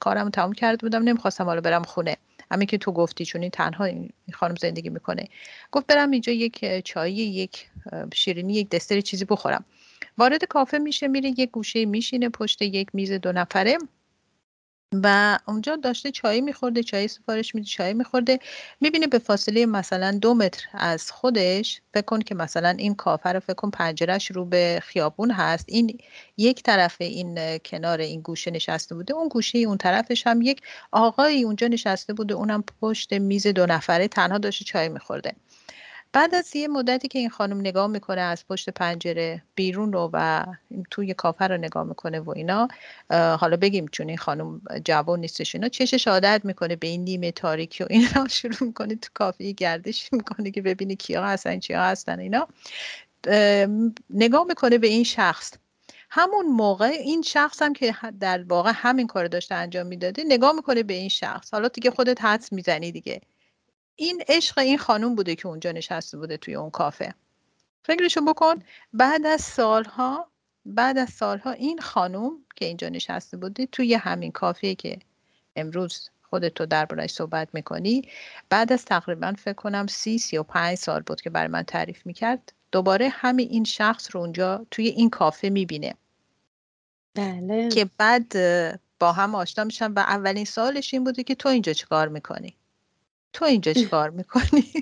کارم 0.00 0.30
تمام 0.30 0.52
کرده 0.52 0.76
بودم 0.76 1.02
نمی‌خواستم 1.02 1.44
حالا 1.44 1.60
برم 1.60 1.82
خونه. 1.82 2.16
همین 2.50 2.66
که 2.66 2.78
تو 2.78 2.92
گفتی 2.92 3.24
چون 3.24 3.42
این 3.42 3.50
تنها 3.50 3.84
این 3.84 4.12
خانم 4.32 4.54
زندگی 4.54 4.88
می‌کنه. 4.88 5.28
گفت 5.72 5.86
برم 5.86 6.10
اینجا 6.10 6.32
یک 6.32 6.82
چای 6.84 7.12
یک 7.12 7.70
شیرینی 8.14 8.54
یک 8.54 8.68
دستر 8.68 9.00
چیزی 9.00 9.24
بخورم. 9.24 9.64
وارد 10.18 10.44
کافه 10.44 10.78
میشه 10.78 11.08
میره 11.08 11.28
یک 11.28 11.50
گوشه 11.50 11.84
میشینه 11.84 12.28
پشت 12.28 12.62
یک 12.62 12.88
میز 12.92 13.12
دو 13.12 13.32
نفره. 13.32 13.78
و 14.92 15.38
اونجا 15.48 15.76
داشته 15.76 16.10
چای 16.10 16.40
میخورده 16.40 16.82
چای 16.82 17.08
سفارش 17.08 17.54
میده 17.54 17.66
چای 17.66 17.94
میخورده. 17.94 18.38
می‌بینه 18.80 19.06
به 19.06 19.18
فاصله 19.18 19.66
مثلا 19.66 20.18
دو 20.22 20.34
متر 20.34 20.66
از 20.72 21.10
خودش. 21.10 21.80
فکر 21.94 22.04
کن 22.04 22.20
که 22.20 22.34
مثلا 22.34 22.68
این 22.68 22.94
کافه 22.94 23.32
رو 23.32 23.40
فکر 23.40 23.54
کن 23.54 23.70
پنجرش 23.70 24.30
رو 24.30 24.44
به 24.44 24.80
خیابون 24.82 25.30
هست. 25.30 25.64
این 25.68 25.98
یک 26.36 26.62
طرف 26.62 26.96
این 27.00 27.58
کنار 27.58 28.00
این 28.00 28.20
گوشه 28.20 28.50
نشسته 28.50 28.94
بوده. 28.94 29.14
اون 29.14 29.28
گوشه 29.28 29.58
اون 29.58 29.78
طرفش 29.78 30.26
هم 30.26 30.42
یک 30.42 30.60
آقایی 30.92 31.44
اونجا 31.44 31.66
نشسته 31.66 32.12
بوده. 32.12 32.34
اونم 32.34 32.64
پشت 32.80 33.12
میز 33.12 33.46
دو 33.46 33.66
نفره 33.66 34.08
تنها 34.08 34.38
داشته 34.38 34.64
چای 34.64 34.88
میخورده. 34.88 35.32
بعد 36.14 36.36
از 36.36 36.56
یه 36.56 36.68
مدتی 36.68 37.08
که 37.08 37.20
این 37.20 37.30
خانم 37.30 37.60
نگاه 37.60 37.88
می‌کنه 37.88 38.22
از 38.22 38.46
پشت 38.48 38.70
پنجره 38.70 39.44
بیرون 39.56 39.94
رو 39.94 40.10
و 40.14 40.46
توی 40.92 41.14
کافه 41.14 41.46
رو 41.48 41.58
نگاه 41.58 41.84
می‌کنه 41.84 42.20
و 42.20 42.30
اینا 42.30 42.68
حالا 43.12 43.58
بگیم 43.58 43.88
چون 43.88 44.08
این 44.08 44.18
خانم 44.18 44.62
جوان 44.86 45.20
نیستش 45.20 45.56
اینا 45.56 45.68
چشش 45.68 46.08
عادت 46.08 46.42
می‌کنه 46.44 46.76
به 46.76 46.88
این 46.88 47.04
نیمه 47.04 47.32
تاریکی 47.32 47.84
و 47.84 47.88
اینا 47.90 48.28
شروع 48.40 48.56
می‌کنه 48.60 48.96
تو 48.96 49.10
کافه 49.14 49.52
گردش 49.52 50.12
می‌کنه 50.12 50.52
که 50.52 50.62
ببینه 50.62 50.96
کیا 50.96 51.24
هستن 51.24 51.60
چیا 51.60 51.82
هستن 51.84 52.20
اینا. 52.20 52.48
نگاه 54.10 54.44
می‌کنه 54.48 54.78
به 54.78 54.88
این 54.88 55.04
شخص. 55.04 55.54
همون 56.10 56.46
موقع 56.46 56.86
این 56.86 57.22
شخص 57.22 57.62
هم 57.62 57.74
که 57.74 57.94
در 58.20 58.44
واقع 58.44 58.72
همین 58.74 59.08
کار 59.08 59.28
داشته 59.28 59.54
انجام 59.56 59.88
می‌داده 59.88 60.24
نگاه 60.28 60.52
می‌کنه 60.52 60.84
به 60.84 60.94
این 60.94 61.10
شخص. 61.10 61.54
حالا 61.54 61.68
دیگه 61.68 61.90
خودت 61.90 62.24
حدس 62.24 62.52
می‌زنی 62.52 62.92
دیگه. 62.92 63.20
این 63.96 64.24
عشق 64.28 64.58
این 64.58 64.78
خانوم 64.78 65.14
بوده 65.14 65.34
که 65.34 65.48
اونجا 65.48 65.72
نشسته 65.72 66.18
بوده 66.18 66.36
توی 66.36 66.54
اون 66.54 66.70
کافه. 66.70 67.14
فکرشو 67.82 68.20
بکن 68.20 68.62
بعد 68.92 69.26
از 69.26 69.40
سالها 69.40 70.28
بعد 70.66 70.98
از 70.98 71.10
سالها 71.10 71.50
این 71.50 71.78
خانوم 71.78 72.44
که 72.56 72.64
اینجا 72.64 72.88
نشسته 72.88 73.36
بوده 73.36 73.66
توی 73.66 73.94
همین 73.94 74.32
کافه 74.32 74.74
که 74.74 74.98
امروز 75.56 76.10
خودتو 76.22 76.66
دربارش 76.66 77.10
صحبت 77.10 77.48
می‌کنی 77.52 78.08
بعد 78.48 78.72
از 78.72 78.84
تقریبا 78.84 79.32
فکر 79.38 79.52
کنم 79.52 79.86
سی 79.86 80.18
سی 80.18 80.38
و 80.38 80.42
پنج 80.42 80.78
سال 80.78 81.00
بود 81.00 81.20
که 81.20 81.30
برای 81.30 81.48
من 81.48 81.62
تعریف 81.62 82.06
می‌کرد 82.06 82.52
دوباره 82.72 83.08
همین 83.08 83.48
این 83.50 83.64
شخص 83.64 84.08
رو 84.12 84.20
اونجا 84.20 84.66
توی 84.70 84.88
این 84.88 85.10
کافه 85.10 85.48
می‌بینه. 85.48 85.94
بله. 87.14 87.68
که 87.68 87.90
بعد 87.98 88.32
با 89.00 89.12
هم 89.12 89.34
آشنا 89.34 89.64
میشن 89.64 89.92
و 89.92 89.98
اولین 89.98 90.44
سالش 90.44 90.94
این 90.94 91.04
بوده 91.04 91.22
که 91.22 91.34
تو 91.34 91.48
اینجا 91.48 91.72
چیکار 91.72 92.08
می‌کنی؟ 92.08 92.56
تو 93.34 93.44
اینجا 93.44 93.72
چیکار 93.72 94.10
می‌کنی؟ 94.10 94.72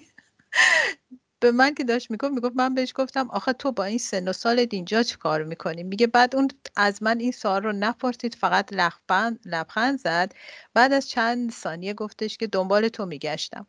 به 1.40 1.52
من 1.52 1.74
که 1.74 1.84
داشت 1.84 2.10
می‌گفت 2.10 2.32
می‌گفت 2.32 2.56
من 2.56 2.74
بهش 2.74 2.92
گفتم 2.96 3.30
آخه 3.30 3.52
تو 3.52 3.72
با 3.72 3.84
این 3.84 3.98
سن 3.98 4.28
و 4.28 4.32
سال 4.32 4.66
اینجا 4.70 5.02
چی 5.02 5.16
کار 5.16 5.44
می‌کنی؟ 5.44 5.82
میگه 5.82 6.06
بعد 6.06 6.36
اون 6.36 6.48
از 6.76 7.02
من 7.02 7.20
این 7.20 7.32
سوال 7.32 7.62
رو 7.62 7.72
نپرسید 7.72 8.34
فقط 8.34 8.72
لبخند 9.44 9.98
زد. 9.98 10.32
بعد 10.74 10.92
از 10.92 11.08
چند 11.08 11.52
ثانیه 11.52 11.94
گفتش 11.94 12.36
که 12.36 12.46
دنبال 12.46 12.88
تو 12.88 13.06
میگشتم. 13.06 13.66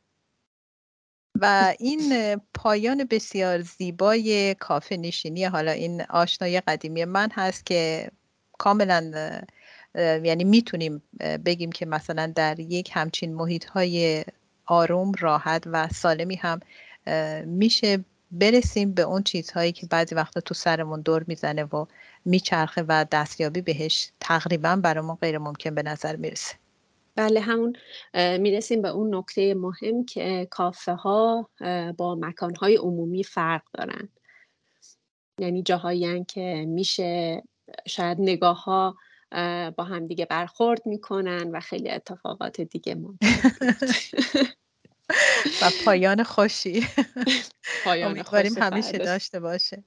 و 1.41 1.74
این 1.80 2.36
پایان 2.54 3.04
بسیار 3.04 3.62
زیبای 3.62 4.56
کافه 4.56 4.98
نشینی 4.98 5.46
حالا 5.46 5.72
این 5.72 6.02
آشنای 6.02 6.62
قدیمی 6.62 7.06
من 7.06 7.30
هست 7.34 7.65
که 7.65 8.12
کاملا 8.58 9.12
یعنی 10.24 10.43
می‌تونیم 10.43 11.04
بگیم 11.46 11.72
که 11.72 11.86
مثلا 11.86 12.34
در 12.36 12.60
یک 12.60 12.89
همچین 12.93 13.36
محیط 13.36 13.65
های 13.65 14.24
آروم 14.65 15.12
راحت 15.19 15.63
و 15.65 15.88
سالمی 15.88 16.36
هم 16.36 16.60
میشه 17.45 18.06
برسیم 18.32 18.93
به 18.93 19.02
اون 19.02 19.23
چیزهایی 19.23 19.71
که 19.71 19.88
بعضی 19.88 20.15
وقتا 20.15 20.41
تو 20.41 20.54
سرمون 20.54 21.02
دور 21.02 21.23
می‌زنه 21.28 21.63
و 21.63 21.86
میچرخه 22.26 22.86
و 22.88 23.06
دستیابی 23.12 23.62
بهش 23.62 24.12
تقریبا 24.19 24.76
برامون 24.76 25.15
غیر 25.15 25.38
ممکن 25.38 25.76
به 25.76 25.84
نظر 25.84 26.15
می‌رسه. 26.15 26.56
بله 27.15 27.39
همون 27.39 27.76
می‌رسیم 28.13 28.82
به 28.82 28.89
اون 28.89 29.15
نکته 29.15 29.54
مهم 29.54 30.06
که 30.06 30.47
کافه 30.52 30.93
ها 30.93 31.49
با 31.97 32.15
مکان 32.15 32.56
های 32.56 32.76
عمومی 32.76 33.23
فرق 33.23 33.62
دارن. 33.73 34.10
یعنی 35.39 35.63
جاهایی 35.63 36.23
که 36.23 36.65
میشه 36.67 37.43
شاید 37.88 38.21
نگاه 38.21 38.63
ها 38.63 38.95
با 39.78 39.84
هم 39.84 40.08
دیگه 40.08 40.26
برخورد 40.26 40.86
می‌کنن 40.86 41.52
و 41.52 41.60
خیلی 41.60 41.89
اتفاقات 41.89 42.62
دیگه 42.62 42.96
و 45.62 45.72
پایان 45.86 46.24
خوشی. 46.24 46.88
پایان 47.86 48.17
همیشه 48.58 48.98
داشته 48.98 49.39
باشه. 49.39 49.84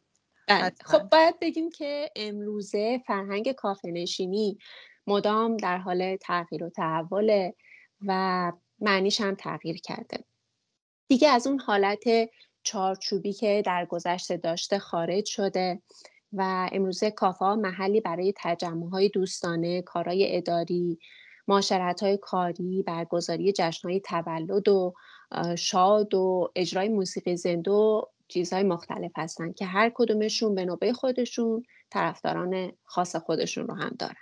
بله. 0.48 0.72
خب 0.84 1.02
باید 1.02 1.38
بگیم 1.40 1.70
که 1.70 2.10
امروزه 2.16 3.02
فرهنگ 3.06 3.52
کافه 3.52 3.90
نشینی 3.90 4.58
مدام 5.06 5.56
در 5.56 5.78
حال 5.78 6.16
تغییر 6.16 6.64
و 6.64 6.70
تحوله 6.70 7.54
و 8.06 8.52
معنیش 8.78 9.20
هم 9.20 9.34
تغییر 9.34 9.80
کرده. 9.80 10.24
دیگه 11.08 11.28
از 11.28 11.46
اون 11.46 11.60
حالت 11.60 12.04
چارچوبی 12.62 13.32
که 13.32 13.62
در 13.66 13.86
گذشته 13.86 14.36
داشته 14.36 14.78
خارج 14.78 15.24
شده. 15.24 15.82
و 16.36 16.68
امروزه 16.72 17.10
کافه 17.10 17.44
محلی 17.44 18.00
برای 18.00 18.32
تجمع 18.36 18.90
های 18.90 19.08
دوستانه، 19.08 19.82
کارهای 19.82 20.36
اداری، 20.36 20.98
معاشرت 21.48 22.02
های 22.02 22.18
کاری، 22.22 22.82
برگزاری 22.82 23.52
جشن 23.52 23.88
های 23.88 24.00
تولد 24.00 24.68
و 24.68 24.94
شاد 25.58 26.14
و 26.14 26.50
اجرای 26.56 26.88
موسیقی 26.88 27.36
زنده 27.36 27.70
و 27.70 28.02
چیزهای 28.28 28.62
مختلف 28.62 29.12
هستن 29.16 29.52
که 29.52 29.66
هر 29.66 29.92
کدومشون 29.94 30.54
به 30.54 30.64
نوبه 30.64 30.92
خودشون 30.92 31.62
طرفداران 31.90 32.72
خاص 32.84 33.16
خودشون 33.16 33.66
رو 33.66 33.74
هم 33.74 33.96
دارن. 33.98 34.14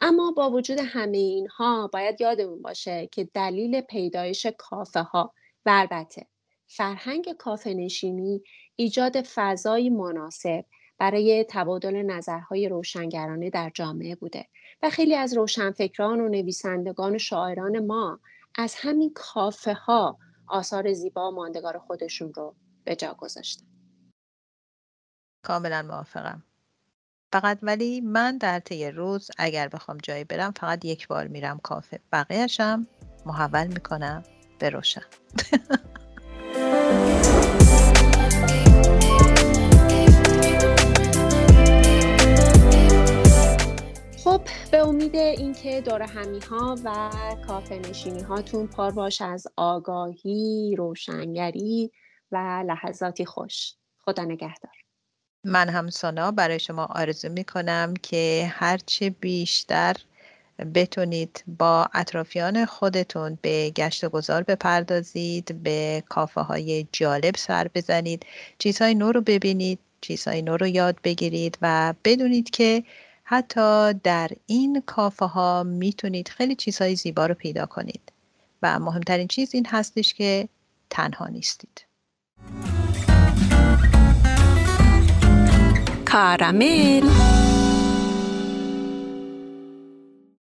اما 0.00 0.32
با 0.36 0.50
وجود 0.50 0.78
همه 0.78 1.18
اینها 1.18 1.90
باید 1.92 2.20
یادمون 2.20 2.62
باشه 2.62 3.08
که 3.12 3.24
دلیل 3.24 3.80
پیدایش 3.80 4.46
کافه 4.58 5.00
ها 5.00 5.34
و 5.66 5.70
البته 5.74 6.26
فرهنگ 6.66 7.32
کافه 7.32 7.74
نشینی 7.74 8.42
ایجاد 8.76 9.20
فضایی 9.22 9.90
مناسب 9.90 10.64
برای 11.02 11.46
تبادل 11.48 12.02
نظرهای 12.02 12.68
روشنگرانه 12.68 13.50
در 13.50 13.70
جامعه 13.74 14.14
بوده 14.14 14.48
و 14.82 14.90
خیلی 14.90 15.14
از 15.14 15.36
روشنفکران 15.36 16.20
و 16.20 16.28
نویسندگان 16.28 17.14
و 17.14 17.18
شاعران 17.18 17.86
ما 17.86 18.20
از 18.54 18.74
همین 18.78 19.12
کافه 19.14 19.74
ها 19.74 20.18
آثار 20.48 20.92
زیبا 20.92 21.30
ماندگار 21.30 21.78
خودشون 21.78 22.32
رو 22.34 22.54
به 22.84 22.96
جا 22.96 23.14
گذاشتن. 23.18 23.66
کاملا 25.44 25.82
موافقم. 25.82 26.42
فقط 27.32 27.58
ولی 27.62 28.00
من 28.00 28.38
در 28.38 28.60
طی 28.60 28.90
روز 28.90 29.30
اگر 29.38 29.68
بخوام 29.68 29.98
جایی 30.02 30.24
برم 30.24 30.52
فقط 30.56 30.84
یک 30.84 31.08
بار 31.08 31.26
میرم 31.26 31.58
کافه. 31.58 32.00
بقیهشم 32.12 32.86
محول 33.26 33.66
می‌کنم 33.66 34.22
به 34.58 34.70
روشن. 34.70 35.02
اینکه 45.72 45.90
دور 45.90 46.02
ها 46.50 46.76
و 46.84 47.10
کافه 47.46 47.78
نشینی 47.78 48.22
هاتون 48.22 48.66
پر 48.66 48.90
باش 48.90 49.22
از 49.22 49.46
آگاهی، 49.56 50.74
روشنگری 50.78 51.90
و 52.32 52.64
لحظاتی 52.66 53.24
خوش. 53.24 53.74
خدا 53.98 54.24
نگهدار. 54.24 54.72
من 55.44 55.68
هم 55.68 55.90
سانا 55.90 56.30
برای 56.30 56.58
شما 56.58 56.84
آرزو 56.84 57.28
می 57.28 57.44
کنم 57.44 57.94
که 58.02 58.52
هرچه 58.54 59.10
بیشتر 59.10 59.96
بتونید 60.74 61.44
با 61.58 61.88
اطرافیان 61.94 62.64
خودتون 62.64 63.38
به 63.42 63.70
گشت 63.70 64.04
و 64.04 64.08
گذار 64.08 64.42
بپردازید 64.42 65.62
به 65.62 66.02
کافه 66.08 66.40
های 66.40 66.86
جالب 66.92 67.36
سر 67.36 67.68
بزنید 67.74 68.26
چیزهای 68.58 68.94
نو 68.94 69.12
رو 69.12 69.20
ببینید 69.20 69.78
چیزهای 70.00 70.42
نو 70.42 70.56
رو 70.56 70.66
یاد 70.66 70.96
بگیرید 71.04 71.58
و 71.62 71.94
بدونید 72.04 72.50
که 72.50 72.84
حتی 73.32 73.92
در 73.92 74.30
این 74.46 74.82
کافه 74.86 75.24
ها 75.24 75.62
می‌تونید 75.62 76.28
خیلی 76.28 76.54
چیزهای 76.54 76.96
زیبا 76.96 77.26
رو 77.26 77.34
پیدا 77.34 77.66
کنید. 77.66 78.12
و 78.62 78.78
مهمترین 78.78 79.28
چیز 79.28 79.54
این 79.54 79.66
هستش 79.66 80.14
که 80.14 80.48
تنها 80.90 81.26
نیستید. 81.26 81.86
کارامل. 86.04 87.02